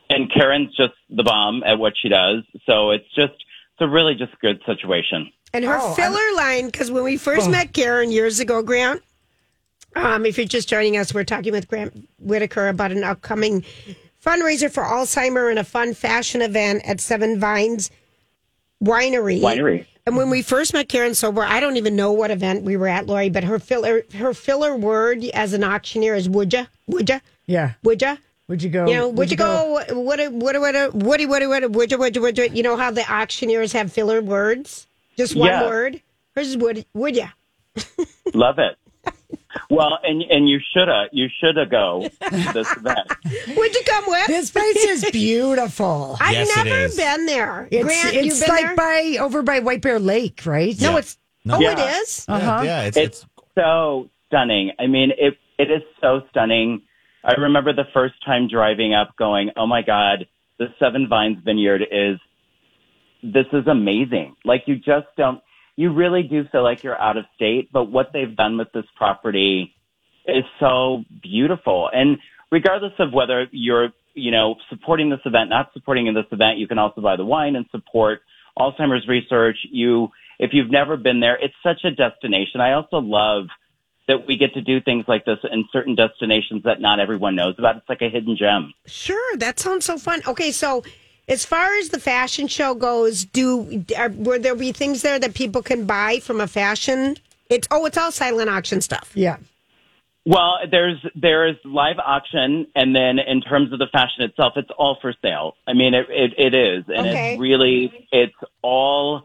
[0.10, 2.44] and Karen's just the bomb at what she does.
[2.66, 5.32] So it's just, it's a really just good situation.
[5.54, 9.02] And her Oh, filler line, because when we first met Karen years ago, Grant,
[9.96, 13.66] um, if you're just joining us, we're talking with Grant Whittaker about an upcoming
[14.24, 17.90] fundraiser for Alzheimer and a fun fashion event at Seven Vines
[18.84, 19.42] Winery.
[19.42, 19.86] Winery.
[20.06, 22.88] And when we first met Karen Sober, I don't even know what event we were
[22.88, 26.66] at, Lori, but her filler her filler word as an auctioneer is would ya?
[26.88, 27.20] Would ya?
[27.46, 27.74] Yeah.
[27.84, 28.18] Would ya?
[28.48, 28.86] Would you go?
[28.86, 29.66] You know, would, you go?
[29.72, 29.96] What?
[29.96, 30.32] What?
[30.34, 30.60] What?
[30.60, 30.74] What?
[30.74, 30.94] What?
[30.96, 31.26] Woody?
[31.26, 31.48] Woody?
[31.48, 31.68] Woody?
[31.68, 31.98] Would you?
[31.98, 32.22] Would you?
[32.22, 32.50] Would you?
[32.52, 34.88] You know how the auctioneers have filler words?
[35.18, 35.66] Just one Yeah.
[35.66, 36.02] word.
[36.36, 36.86] Hers is would.
[36.94, 37.28] Would ya?
[38.34, 38.78] Love it.
[39.70, 43.12] Well, and and you shoulda you shoulda go to this event.
[43.58, 44.28] Would you come with?
[44.28, 46.18] This place is beautiful.
[46.20, 46.96] I've Yes, it never is.
[46.98, 47.68] been there.
[47.72, 48.76] It's, Grant, you've it's been like there?
[48.76, 50.80] by over by White Bear Lake, right?
[50.82, 51.18] no, it's.
[51.44, 51.56] No.
[51.56, 51.72] Oh, Yeah.
[51.74, 52.26] it is.
[52.28, 52.62] Uh huh.
[52.64, 54.72] Yeah, it's, It's so stunning.
[54.80, 56.82] I mean, it it is so stunning.
[57.24, 60.28] I remember the first time driving up, going, "Oh my God,
[60.60, 62.20] the Seven Vines Vineyard is
[63.24, 65.42] this is amazing." Like you just don't,
[65.82, 67.72] you really do feel like you're out of state.
[67.72, 69.74] But what they've done with this property
[70.28, 71.90] is so beautiful.
[71.92, 72.20] And
[72.52, 76.78] regardless of whether you're, you know, supporting this event, not supporting this event, you can
[76.78, 78.22] also buy the wine and support
[78.60, 79.58] Alzheimer's research.
[79.72, 82.62] You, if you've never been there, it's such a destination.
[82.62, 83.48] I also love
[84.08, 87.56] that we get to do things like this in certain destinations that not everyone knows
[87.58, 87.78] about.
[87.78, 88.74] It's like a hidden gem.
[88.86, 90.22] Sure, that sounds so fun.
[90.28, 90.84] Okay, so
[91.32, 95.34] as far as the fashion show goes, do are, will there be things there that
[95.34, 97.16] people can buy from a fashion?
[97.50, 99.12] It's oh, it's all silent auction stuff.
[99.16, 99.38] Yeah.
[100.26, 104.98] Well, there's there's live auction, and then in terms of the fashion itself, it's all
[105.02, 105.56] for sale.
[105.66, 107.34] I mean, it it, it is, and Okay.
[107.34, 109.24] it's really it's all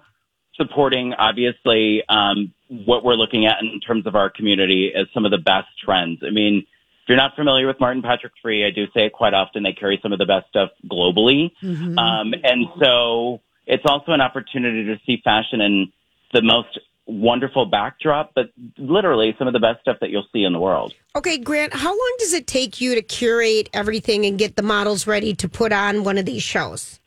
[0.55, 5.31] supporting, obviously, um, what we're looking at in terms of our community as some of
[5.33, 6.21] the best trends.
[6.27, 6.66] I mean,
[7.07, 9.62] if you're not familiar with Martin Patrick 3, I do say it quite often.
[9.62, 14.87] They carry some of the best stuff globally, um, and so it's also an opportunity
[14.87, 15.92] to see fashion in
[16.33, 20.53] the most wonderful backdrop, but literally some of the best stuff that you'll see in
[20.53, 20.95] the world.
[21.14, 25.07] Okay, Grant, how long does it take you to curate everything and get the models
[25.07, 26.99] ready to put on one of these shows?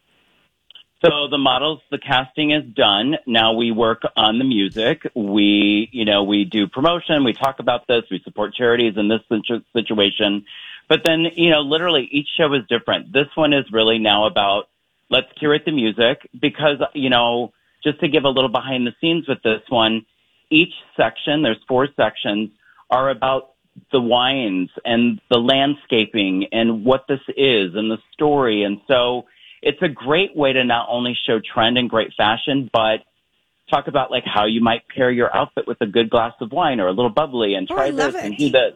[1.05, 3.15] So the models, the casting is done.
[3.25, 5.09] Now we work on the music.
[5.15, 7.23] We, you know, we do promotion.
[7.23, 8.03] We talk about this.
[8.11, 9.21] We support charities in this
[9.73, 10.45] situation.
[10.89, 13.13] But then, you know, literally each show is different.
[13.13, 14.67] This one is really now about
[15.09, 19.25] let's curate the music because, you know, just to give a little behind the scenes
[19.25, 20.05] with this one,
[20.49, 22.49] each section, there's four sections,
[22.89, 23.51] are about
[23.93, 28.63] the wines and the landscaping and what this is and the story.
[28.63, 29.25] And so
[29.61, 32.99] it's a great way to not only show trend and great fashion, but
[33.69, 36.79] talk about like how you might pair your outfit with a good glass of wine
[36.79, 38.73] or a little bubbly and Oh, try I love this and do this.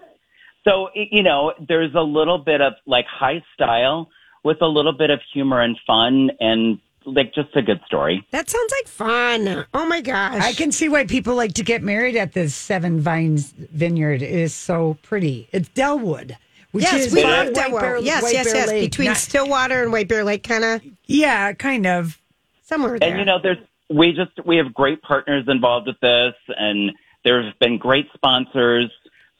[0.64, 4.10] So, you know, there's a little bit of like high style
[4.44, 8.26] with a little bit of humor and fun and like just a good story.
[8.32, 9.66] That sounds like fun.
[9.74, 10.42] Oh my gosh.
[10.42, 14.22] I can see why people like to get married at this Seven Vines Vineyard.
[14.22, 15.50] It is so pretty.
[15.52, 16.38] It's Dellwood,
[16.74, 17.82] which yes, is we love White Delaware.
[17.82, 18.68] Bear- Yes, White yes, Bear yes.
[18.68, 18.92] Lake.
[18.92, 22.20] Between Not- Stillwater and White Bear Lake, kind of yeah, kind of.
[22.64, 23.10] somewhere there.
[23.10, 23.60] And you know, there's
[23.90, 26.92] we just we have great partners involved with this, and
[27.24, 28.92] there's been great sponsors.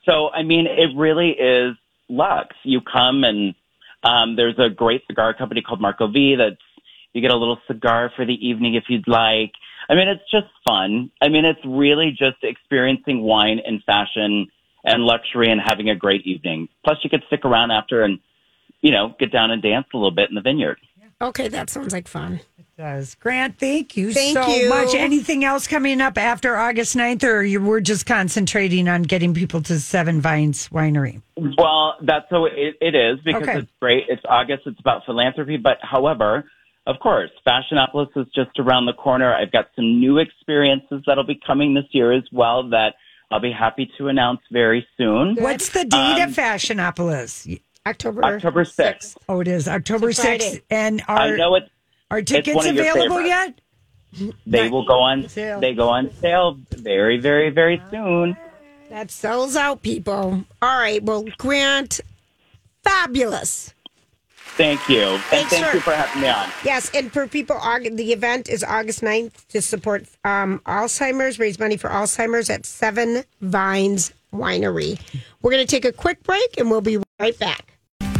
[0.06, 1.76] So I mean, it really is
[2.08, 2.56] Lux.
[2.64, 3.56] You come and
[4.04, 6.36] um, there's a great cigar company called Marco V.
[6.36, 6.56] That's
[7.14, 9.54] you get a little cigar for the evening if you'd like.
[9.90, 11.12] I mean, it's just fun.
[11.22, 14.48] I mean, it's really just experiencing wine and fashion
[14.84, 16.68] and luxury and having a great evening.
[16.84, 18.20] Plus, you could stick around after and
[18.82, 20.78] you know get down and dance a little bit in the vineyard.
[21.22, 22.40] okay, that sounds like fun.
[22.58, 23.16] It does.
[23.16, 24.68] Grant, thank you Thank so you.
[24.68, 24.96] much.
[24.96, 29.62] Anything else coming up after August 9th, or you were just concentrating on getting people
[29.64, 31.22] to Seven Vines Winery?
[31.38, 33.60] Well, that's so it, it is because Okay.
[33.60, 34.06] it's great.
[34.10, 34.64] It's August.
[34.66, 35.58] It's about philanthropy.
[35.58, 36.46] But however,
[36.88, 39.34] of course, Fashionopolis is just around the corner.
[39.34, 42.96] I've got some new experiences that'll be coming this year as well that
[43.32, 45.36] I'll be happy to announce very soon.
[45.36, 47.60] What's the date Um, of Fashionopolis?
[47.86, 49.18] October October 6th.
[49.28, 50.52] Oh, it is October It's a Friday.
[50.58, 50.62] 6th.
[50.70, 51.70] And I are, know it's
[52.12, 53.60] are tickets one of your available yet?
[54.46, 55.60] they will go on Sale.
[55.60, 58.38] they go on sale very, very, very soon.
[58.90, 60.44] That sells out, people.
[60.62, 61.02] All right.
[61.02, 62.00] Well, Grant,
[62.84, 63.74] fabulous.
[64.56, 65.02] Thank you.
[65.02, 65.74] And Thanks, thank sir.
[65.74, 66.50] you for having me on.
[66.64, 67.60] Yes, and for people,
[67.92, 73.24] the event is August 9th to support um, Alzheimer's, raise money for Alzheimer's at Seven
[73.42, 75.00] Vines Winery.
[75.42, 77.73] We're going to take a quick break and we'll be right back.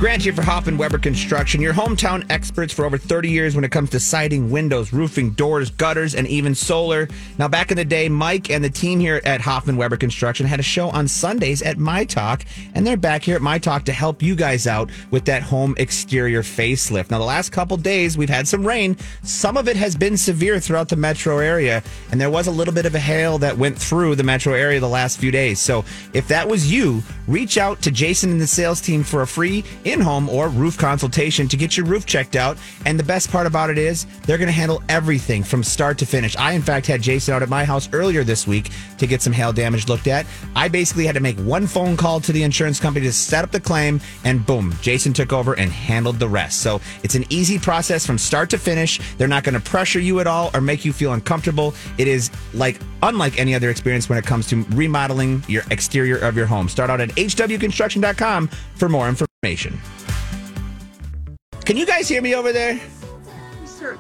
[0.04, 3.72] Grant here for Hoffman Weber Construction, your hometown experts for over 30 years when it
[3.72, 7.08] comes to siding, windows, roofing, doors, gutters, and even solar.
[7.38, 10.60] Now, back in the day, Mike and the team here at Hoffman Weber Construction had
[10.60, 13.94] a show on Sundays at My Talk, and they're back here at My Talk to
[13.94, 17.10] help you guys out with that home exterior facelift.
[17.10, 18.98] Now, the last couple days, we've had some rain.
[19.22, 22.74] Some of it has been severe throughout the metro area, and there was a little
[22.74, 25.62] bit of a hail that went through the metro area the last few days.
[25.62, 29.28] So, if that was you, reach out to Jason and the sales team for a
[29.28, 29.64] free
[29.94, 32.58] in-home or roof consultation to get your roof checked out.
[32.86, 36.06] And the best part about it is they're going to handle everything from start to
[36.06, 36.36] finish.
[36.36, 39.34] I, in fact, had Jason out at my house earlier this week to get some
[39.34, 40.26] hail damage looked at.
[40.56, 43.52] I basically had to make one phone call to the insurance company to set up
[43.52, 46.62] the claim, and boom, Jason took over and handled the rest.
[46.62, 49.00] So it's an easy process from start to finish.
[49.18, 51.74] They're not going to pressure you at all or make you feel uncomfortable.
[51.98, 56.36] It is like unlike any other experience when it comes to remodeling your exterior of
[56.36, 56.68] your home.
[56.70, 59.33] Start out at hwconstruction.com for more information.
[61.66, 62.80] Can you guys hear me over there?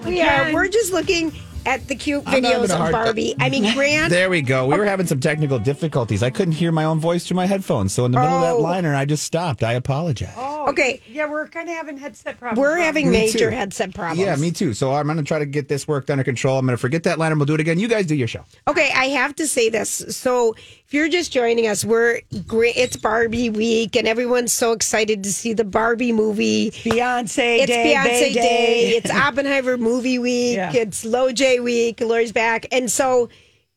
[0.05, 0.53] We are.
[0.53, 1.33] We're just looking
[1.65, 3.35] at the cute I'm having videos a of hard Barbie.
[3.39, 4.09] I mean, Grant.
[4.11, 4.67] There we go.
[4.67, 6.23] We were having some technical difficulties.
[6.23, 7.93] I couldn't hear my own voice through my headphones.
[7.93, 8.57] So in the middle of Oh.
[8.57, 9.63] that liner, I just stopped.
[9.63, 10.33] I apologize.
[10.37, 11.01] Oh, Okay.
[11.09, 12.57] Yeah, we're kind of having headset problems.
[12.59, 13.55] We're having Me major too.
[13.55, 14.19] headset problems.
[14.25, 14.73] Yeah, me too.
[14.73, 16.57] So I'm going to try to get this worked under control.
[16.57, 17.35] I'm going to forget that liner.
[17.35, 17.79] We'll do it again.
[17.79, 18.45] You guys do your show.
[18.67, 19.89] Okay, I have to say this.
[20.09, 20.53] So,
[20.87, 22.77] if you're just joining us, we're great.
[22.77, 26.71] It's Barbie week, and everyone's so excited to see the Barbie movie.
[26.71, 28.41] Beyonce It's Day, Beyonce Bey Day.
[28.41, 28.89] Day.
[29.03, 30.55] It's Oppenheimer movie week.
[30.55, 30.71] Yeah.
[30.73, 31.99] It's Low Week.
[32.01, 33.29] Lori's back, and so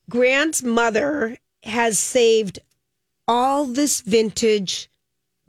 [0.09, 2.59] Grant's mother has saved
[3.29, 4.89] all this vintage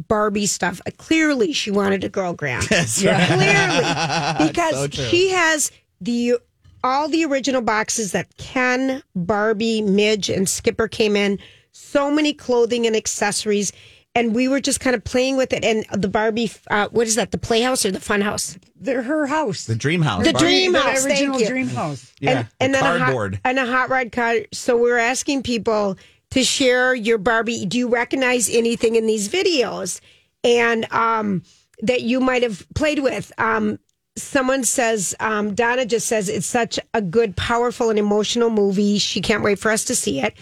[0.07, 0.81] Barbie stuff.
[0.85, 2.67] Uh, Clearly, she wanted a girl Grant.
[2.67, 5.71] Clearly, because so she has
[6.01, 6.37] the
[6.83, 11.39] all the original boxes that Ken, Barbie, Midge, and Skipper came in.
[11.71, 13.71] So many clothing and accessories.
[14.17, 15.63] And we were just kind of playing with it.
[15.63, 17.31] And the Barbie, uh, what is that?
[17.31, 18.57] The Playhouse or the Funhouse?
[18.75, 19.65] They're her house.
[19.65, 20.25] The Dream House.
[20.25, 20.45] The Barbie.
[20.45, 21.47] Dream the House, thank original you.
[21.47, 22.13] Dream House.
[22.19, 23.35] Yeah, and, and the then a cardboard.
[23.35, 24.37] hot, and a hot rod car.
[24.51, 25.97] So we're asking people
[26.31, 27.65] to share your Barbie.
[27.65, 30.01] Do you recognize anything in these videos?
[30.43, 31.43] And um,
[31.81, 33.31] that you might have played with.
[33.37, 33.79] Um,
[34.15, 38.97] someone says, um, Donna just says it's such a good, powerful, and emotional movie.
[38.97, 40.35] She can't wait for us to see it.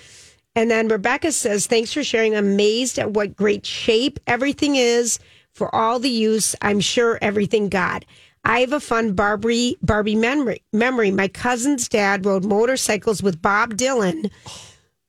[0.56, 2.36] And then Rebecca says, Thanks for sharing.
[2.36, 5.20] Amazed at what great shape everything is
[5.52, 6.56] for all the use.
[6.62, 8.06] I'm sure everything got.
[8.44, 10.62] I have a fun Barbie Barbie memory.
[10.72, 11.12] Memory.
[11.12, 14.32] My cousin's dad rode motorcycles with Bob Dylan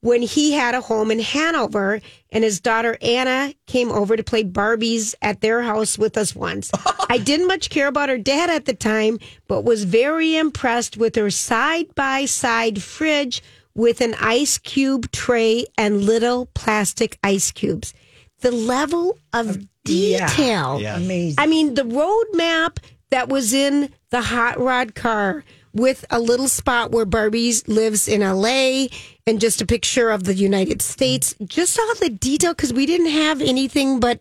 [0.00, 4.44] when he had a home in Hanover, and his daughter Anna came over to play
[4.44, 6.70] Barbies at their house with us once.
[7.10, 9.18] I didn't much care about her dad at the time,
[9.48, 13.42] but was very impressed with her side by side fridge
[13.76, 17.94] with an ice cube tray and little plastic ice cubes.
[18.40, 20.80] The level of detail.
[20.80, 20.96] Yeah.
[20.96, 21.36] Amazing.
[21.38, 26.48] I mean, the road map that was in the hot rod car with a little
[26.48, 28.86] spot where Barbie lives in LA
[29.26, 31.34] and just a picture of the United States.
[31.44, 34.20] Just all the detail because we didn't have anything but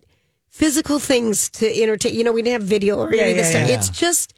[0.50, 2.14] physical things to entertain.
[2.14, 3.70] You know, we didn't have video or any of this yeah, stuff.
[3.70, 3.76] yeah.
[3.78, 4.34] It's just,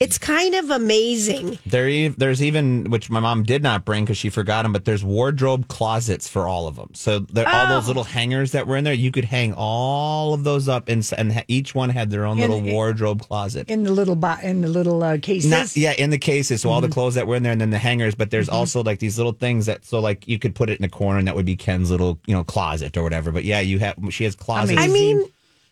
[0.00, 1.56] it's kind of amazing.
[1.64, 5.04] There, there's even which my mom did not bring because she forgot them, but there's
[5.04, 6.90] wardrobe closets for all of them.
[6.94, 7.68] So there, all Oh.
[7.76, 11.08] those little hangers that were in there, you could hang all of those up, and,
[11.16, 13.70] and each one had their own And little wardrobe closet.
[13.70, 15.50] in the little bo- in the little uh, cases.
[15.50, 16.62] Not, yeah, in the cases.
[16.62, 16.88] So all Mm-hmm.
[16.88, 18.14] the clothes that were in there, and then the hangers.
[18.16, 20.84] But there's also like these little things that so like you could put it in
[20.84, 23.30] a corner, and that would be Ken's little you know closet or whatever.
[23.30, 24.78] But yeah, you have she has closets.
[24.80, 25.24] I mean,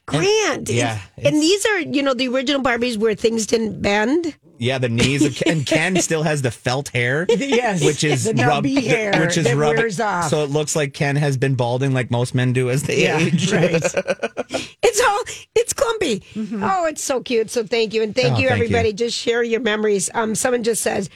[0.06, 0.68] grand.
[0.68, 4.36] yeah, and these are, you know, the original Barbies where things didn't bend.
[4.58, 7.26] yeah, the knees of Ken, and Ken still has the felt hair.
[7.38, 10.28] Yes, which is the rub- nubby hair which is that rubbing- wears off.
[10.30, 13.18] So it looks like Ken has been balding like most men do as they yeah,
[13.18, 13.52] age.
[13.52, 13.82] right.
[14.84, 15.20] It's all
[15.54, 16.22] it's clumpy.
[16.36, 17.50] Oh, it's so cute.
[17.50, 18.36] So thank you and thank Mm-hmm.
[18.36, 18.88] Oh, you thank everybody.
[18.88, 18.94] you.
[18.94, 20.10] Just share your memories.
[20.12, 21.08] Um, someone just says,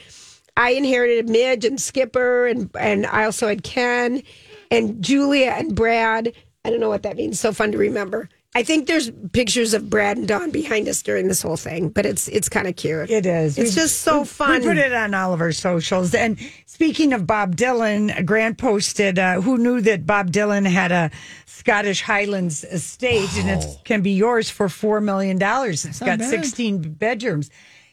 [0.55, 4.23] I inherited Midge and Skipper, and and I also had Ken
[4.71, 6.33] and Julia and Brad.
[6.65, 7.39] I don't know what that means.
[7.39, 8.29] So fun to remember.
[8.57, 12.05] I think there's pictures of Brad and Dawn behind us during this whole thing, but
[12.07, 13.09] it's it's kind of cute.
[13.11, 13.57] It is.
[13.57, 14.61] It's We- just so we- fun.
[14.61, 16.15] We put it on all of our socials.
[16.15, 21.11] And speaking of Bob Dylan, Grant posted, uh, who knew that Bob Dylan had a
[21.45, 25.37] Scottish Highlands estate and it can be yours for $4 million.
[25.41, 27.49] It's got 16 bedrooms.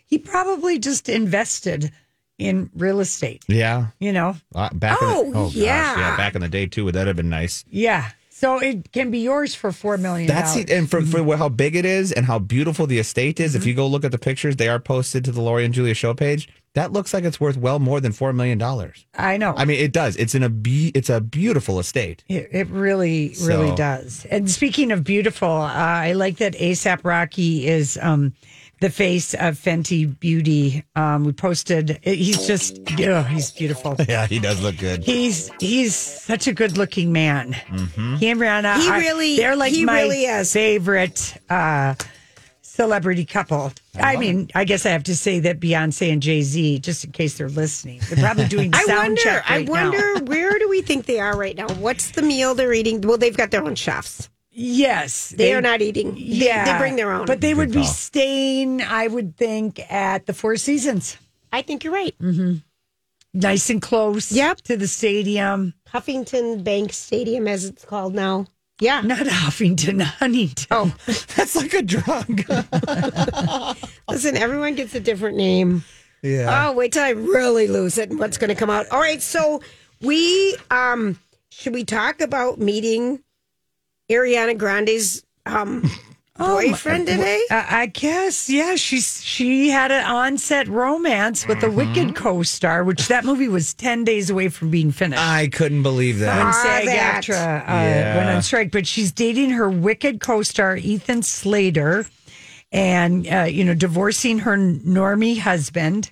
[0.07, 1.91] He probably just invested
[2.39, 3.89] in real estate, Yeah.
[4.01, 4.37] you know?
[4.55, 5.99] Uh, back Oh, in the, oh gosh, yeah.
[5.99, 6.85] yeah, back in the day too.
[6.85, 7.65] Would that have been nice?
[7.69, 8.11] Yeah.
[8.37, 10.27] So it can be yours for $4 million.
[10.27, 10.69] That's it.
[10.69, 13.75] And for, for how big it is and how beautiful the estate is, if you
[13.75, 16.49] go look at the pictures, they are posted to the Lori and Julia show page.
[16.73, 19.07] That looks like it's worth well more than four million dollars.
[19.15, 19.55] I know.
[19.57, 20.17] I mean, it does.
[20.17, 22.25] It's in a be- it's a beautiful estate.
[22.29, 24.27] It, it really, really does.
[24.29, 28.35] And speaking of beautiful, uh, I like that ASAP Rocky is um,
[28.85, 30.85] the face of Fenty Beauty.
[30.95, 31.99] Um, we posted.
[32.03, 33.97] He's just, oh, he's beautiful.
[34.09, 35.03] Yeah, he does look good.
[35.03, 37.55] He's he's such a good looking man.
[37.55, 40.53] He and Rihanna, He are- really- they're like he my really is.
[40.53, 41.95] favorite uh,
[42.61, 43.73] celebrity couple.
[43.99, 47.13] I mean, I guess I have to say that Beyonce and Jay Z, just in
[47.13, 49.21] case they're listening, they're probably doing I wonder.
[49.23, 49.73] check I right now.
[49.91, 51.69] wonder where do we think they are right now?
[51.77, 53.01] What's the meal they're eating?
[53.01, 54.29] Well, they've got their own chefs.
[54.57, 56.15] Yes, They, are not eating.
[56.17, 57.27] Yeah, they bring their own.
[57.27, 58.83] but they would be staying.
[58.83, 61.17] I would think at the Four Seasons,
[61.53, 62.15] I think you're right.
[62.21, 62.57] Mm-hmm.
[63.35, 64.31] nice and close.
[64.31, 64.61] Yep.
[64.63, 65.75] to the stadium.
[65.93, 68.47] Huffington Bank Stadium, as it's called now.
[68.81, 69.01] Yeah.
[69.01, 70.67] Not Huffington, Huntington.
[70.71, 70.95] Oh,
[71.37, 72.43] That's like a drug.
[74.09, 75.85] listen, everyone gets a different name.
[76.23, 76.69] yeah.
[76.69, 78.87] Oh, wait till I really lose it and what's going to come out.
[78.91, 79.63] All right, so
[80.01, 81.19] we um
[81.51, 83.23] should we talk about meeting
[84.11, 85.89] Ariana Grande's um
[86.39, 87.43] boyfriend today?
[87.51, 88.75] Uh, I guess, yeah.
[88.75, 91.77] She's she had an onset romance with a Mm-hmm.
[91.77, 95.23] Wicked co-star, which that movie was ten days away from being finished.
[95.23, 96.45] I couldn't believe that.
[96.45, 97.35] When SAG-AFTRA
[97.69, 98.17] uh, Yeah.
[98.17, 102.07] went on strike, but she's dating her Wicked co-star Ethan Slater,
[102.73, 106.11] and uh, you know, divorcing her normie husband,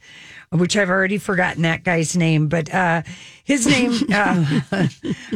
[0.52, 3.02] which I've already forgotten that guy's name, but uh,
[3.44, 4.60] his name, uh,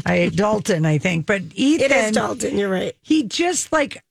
[0.05, 1.27] I Dalton, I think.
[1.27, 2.95] But Ethan, It is Dalton, you're right.
[3.03, 4.03] he just like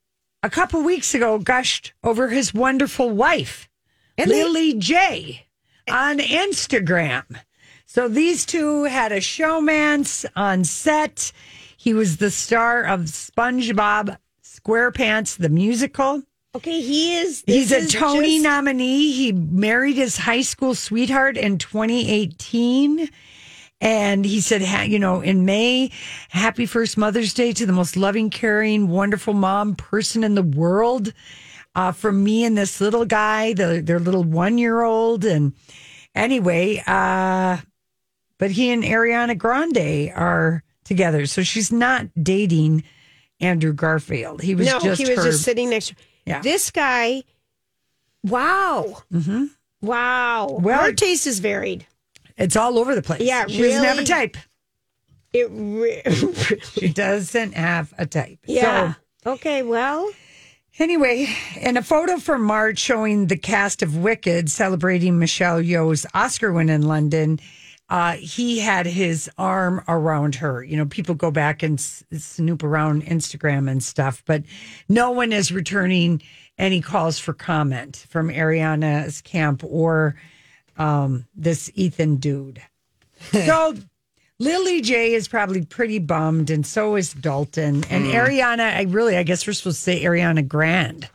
[0.43, 3.69] a couple weeks ago gushed over his wonderful wife,
[4.17, 5.45] And they- Lilly Jay,
[5.89, 7.23] on Instagram.
[7.85, 11.31] So these two had a showmance on set.
[11.77, 16.23] He was the star of SpongeBob SquarePants, the musical.
[16.55, 17.43] Okay, he is.
[17.45, 19.11] He's a is Tony just- nominee.
[19.11, 23.09] He married his high school sweetheart in 2018.
[23.81, 25.91] And he said, you know, in May,
[26.29, 31.11] happy first Mother's Day to the most loving, caring, wonderful mom person in the world.
[31.75, 35.25] Uh, from me and this little guy, the, their little one year old.
[35.25, 35.51] And
[36.15, 37.57] anyway, uh,
[38.39, 41.25] but he and Ariana Grande are together.
[41.25, 42.85] So she's not dating
[43.41, 44.41] Andrew Garfield.
[44.41, 45.31] He was no, just he was her.
[45.31, 45.95] just sitting next to
[46.25, 46.41] Yeah.
[46.41, 47.23] This guy,
[48.23, 49.03] wow.
[49.11, 49.45] Mm-hmm.
[49.81, 50.57] Wow.
[50.61, 51.85] Well- Her taste is varied.
[52.37, 53.21] It's all over the place.
[53.21, 54.35] Yeah, she doesn't have a type.
[55.31, 56.01] It re-
[56.73, 58.39] She doesn't have a type.
[58.45, 58.95] yeah.
[59.23, 60.09] So okay, well,
[60.79, 61.27] anyway,
[61.61, 66.69] in a photo from March showing the cast of Wicked celebrating Michelle Yeoh's Oscar win
[66.69, 67.39] in London,
[67.89, 70.63] uh, he had his arm around her.
[70.63, 74.43] You know, people go back and s- snoop around Instagram and stuff, but
[74.89, 76.21] no one is returning
[76.57, 80.15] any calls for comment from Ariana's camp or
[80.77, 82.61] um, this Ethan dude.
[83.31, 83.75] so
[84.39, 87.83] Lilly Jay is probably pretty bummed, and so is Dalton.
[87.89, 91.07] And Ariana, I really, I guess we're supposed to say Ariana Grande.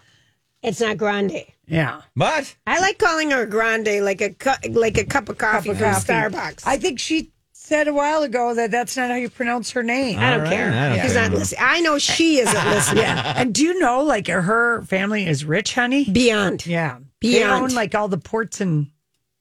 [0.62, 1.44] it's not grande.
[1.70, 2.02] Yeah.
[2.16, 5.72] But I like calling her grande, like a cu- like a cup of coffee Cup
[5.74, 6.12] of from coffee.
[6.36, 6.62] Starbucks.
[6.66, 10.18] I think she said a while ago that that's not how you pronounce her name.
[10.18, 10.72] I don't All right, care.
[10.72, 11.28] I don't She's care.
[11.28, 11.60] not listening.
[11.62, 13.02] I know she isn't listening.
[13.04, 13.34] Yeah.
[13.36, 16.04] and do you know, like, her family is rich, honey?
[16.04, 16.66] Beyond.
[16.66, 16.98] Yeah.
[17.22, 17.64] They Beyond.
[17.64, 18.90] own, like, all the ports in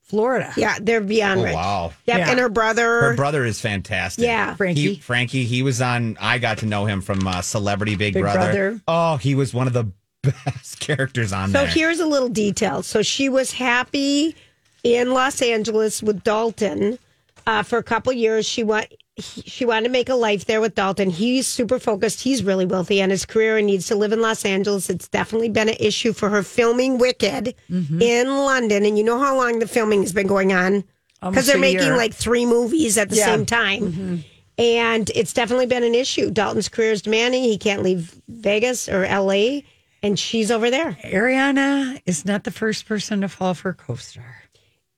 [0.04, 0.52] Florida.
[0.58, 1.54] Yeah, they're beyond Oh, rich.
[1.56, 1.94] wow.
[2.06, 2.30] Yep, Yeah.
[2.32, 3.02] and her brother.
[3.02, 4.26] her brother is fantastic.
[4.26, 4.56] Yeah.
[4.56, 4.96] Frankie.
[4.96, 6.18] He, Frankie, he was on.
[6.20, 8.40] I got to know him from uh, Celebrity Big, Big Brother.
[8.40, 8.82] Brother.
[8.88, 9.92] Oh, he was one of the
[10.46, 11.68] best characters on So there.
[11.68, 12.84] here's a little detail.
[12.84, 14.36] So she was happy
[14.84, 17.00] in Los Angeles with Dalton
[17.48, 18.46] uh, for a couple years.
[18.48, 21.10] She want he, she wanted to make a life there with Dalton.
[21.10, 22.22] He's super focused.
[22.22, 24.90] He's really wealthy on his career and needs to live in Los Angeles.
[24.90, 28.02] It's definitely been an issue for her filming Wicked Mm-hmm.
[28.02, 28.86] in London.
[28.86, 30.86] And you know how long the filming has been going on
[31.22, 31.98] because they're making year.
[31.98, 33.26] like three movies at the Yeah.
[33.26, 34.24] same time.
[34.58, 36.32] And it's definitely been an issue.
[36.32, 37.44] Dalton's career is demanding.
[37.44, 39.62] He can't leave Vegas or LA,
[40.04, 40.94] and she's over there.
[41.04, 44.44] Ariana is not the first person to fall for a co star.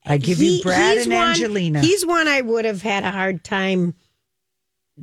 [0.06, 1.82] I give He- you Brad he's and one- Angelina.
[1.82, 3.94] He's one I would have had a hard time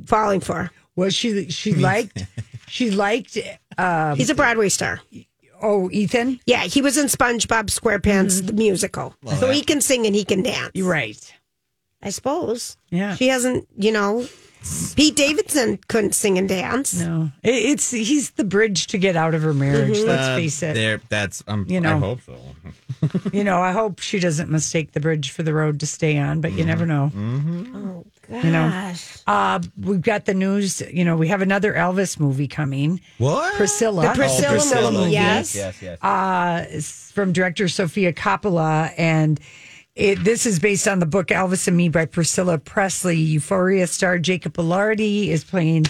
[0.05, 0.71] falling for.
[0.95, 2.25] well, she she liked
[2.67, 3.37] she liked
[3.77, 5.01] uh, He's a Broadway star.
[5.61, 6.39] oh Ethan.
[6.45, 10.43] Yeah, he was in SpongeBob SquarePants the musical, so he can sing and he can
[10.43, 10.71] dance.
[10.73, 11.33] You're right.
[12.01, 12.77] I suppose.
[12.91, 13.15] Yeah.
[13.15, 13.67] she hasn't.
[13.77, 14.25] You know,
[14.95, 16.99] Pete Davidson couldn't sing and dance.
[16.99, 19.97] No, it, it's he's the bridge to get out of her marriage.
[19.97, 20.07] Mm-hmm.
[20.09, 20.73] Let's Uh, face it.
[20.73, 21.43] There, that's.
[21.47, 21.95] Um, You know.
[21.95, 22.37] I hope so.
[23.31, 26.41] You know, I hope she doesn't mistake the bridge for the road to stay on,
[26.41, 27.09] but you never know.
[27.15, 28.43] Oh gosh.
[28.43, 28.93] You know.
[29.25, 30.81] Uh, we've got the news.
[30.81, 32.99] You know, we have another Elvis movie coming.
[33.17, 33.55] What?
[33.55, 34.09] Priscilla.
[34.09, 35.55] The Priscilla movie, yes.
[35.55, 36.03] Yes, yes.
[36.03, 36.65] uh,
[37.13, 39.39] from director Sofia Coppola, and
[39.99, 43.17] it, this is based on the book Elvis and Me by Priscilla Presley.
[43.17, 45.87] Euphoria star Jacob Elordi is playing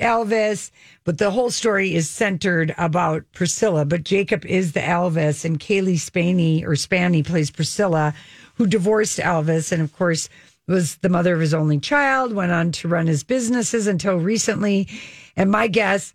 [0.00, 0.70] Elvis,
[1.04, 3.84] but the whole story is centered about Priscilla.
[3.84, 8.14] But Jacob is the Elvis, and Cailee Spaeny or Spaeny plays Priscilla,
[8.54, 10.30] who divorced Elvis, and of course
[10.66, 12.32] was the mother of his only child.
[12.32, 14.88] Went on to run his businesses until recently,
[15.36, 16.14] and my guess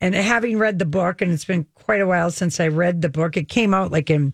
[0.00, 3.08] and having read the book, and it's been quite a while since I read the
[3.08, 4.32] book, it came out like in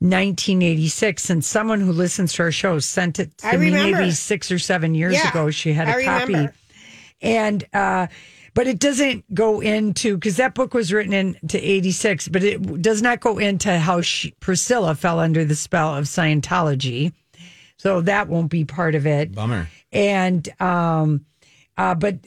[0.00, 3.98] 1986, and someone who listens to our show sent it to I me remember.
[4.00, 5.50] maybe six or seven years Yeah, ago.
[5.50, 6.54] She had a I copy, remember.
[7.22, 8.06] and uh,
[8.54, 13.02] but it doesn't go into because that book was written into 86 but it does
[13.02, 17.12] not go into how she, priscilla fell under the spell of scientology
[17.76, 19.68] so that won't be part of it Bummer.
[19.92, 21.24] and um
[21.76, 22.18] uh but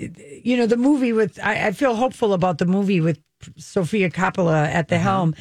[0.43, 3.19] you know the movie with i, I feel hopeful about the movie with
[3.57, 5.33] sofia coppola at the helm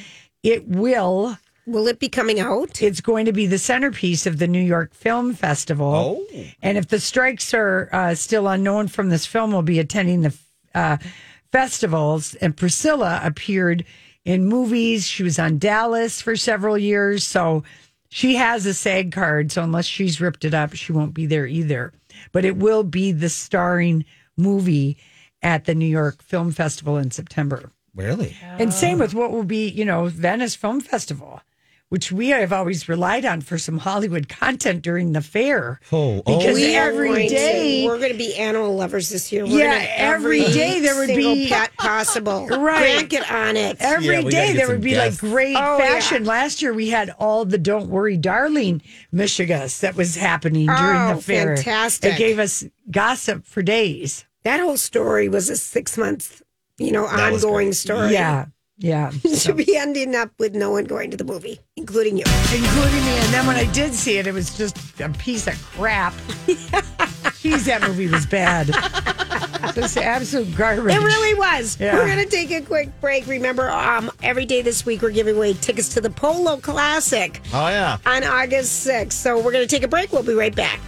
[0.45, 2.81] it will Will it be coming out?
[2.81, 6.27] it's going to be the centerpiece of the New York Film Festival.
[6.33, 6.45] Oh.
[6.63, 10.35] And if the strikes are uh, still unknown from this film, we'll be attending the
[10.75, 10.99] uh,
[11.51, 12.35] festivals.
[12.37, 13.85] And Priscilla appeared
[14.25, 15.07] in movies.
[15.07, 17.25] She was on Dallas for several years.
[17.25, 17.65] So
[18.09, 19.51] she has a SAG card.
[19.51, 21.93] So unless she's ripped it up, she won't be there either.
[22.33, 24.05] But it will be the starring
[24.37, 24.99] movie
[25.43, 27.73] at the New York Film Festival in September.
[27.95, 28.37] Really?
[28.43, 31.41] And same with what will be, you know, Venice Film Festival,
[31.89, 35.79] which we have always relied on for some Hollywood content during the fair.
[35.93, 36.39] Oh, oh.
[36.39, 39.45] Because We are every to- we're going to be animal lovers this year.
[39.47, 42.49] We're Yeah, gonna have every day there would be- pet possible.
[42.67, 42.95] Right.
[42.97, 43.77] Grant, get on it.
[43.79, 45.23] Every Yeah, day there some would be guests.
[45.23, 46.25] like great Oh, fashion.
[46.25, 46.29] yeah.
[46.31, 48.83] Last year we had all the Don't Worry Darling
[49.15, 51.57] mishegas that was happening during Oh, the fair.
[51.57, 52.15] fantastic.
[52.15, 54.25] It gave us gossip for days.
[54.43, 56.43] That whole story was a six month,
[56.79, 58.13] you know, That ongoing story.
[58.13, 58.47] Yeah.
[58.79, 59.11] Yeah.
[59.47, 62.25] To be ending up with no one going to the movie, including you.
[62.27, 63.17] including me.
[63.19, 66.13] And then when I did see it, it was just a piece of crap.
[67.37, 68.67] Jeez, that movie was bad.
[69.75, 70.95] Just absolute garbage.
[70.95, 71.79] It really was.
[71.79, 71.95] Yeah.
[71.97, 73.27] We're going to take a quick break.
[73.27, 77.69] Remember, um, every day this week we're giving away tickets to the Polo Classic Oh,
[77.69, 77.99] yeah.
[78.07, 79.13] on August 6th.
[79.13, 80.13] So we're going to take a break.
[80.13, 80.81] We'll be right back.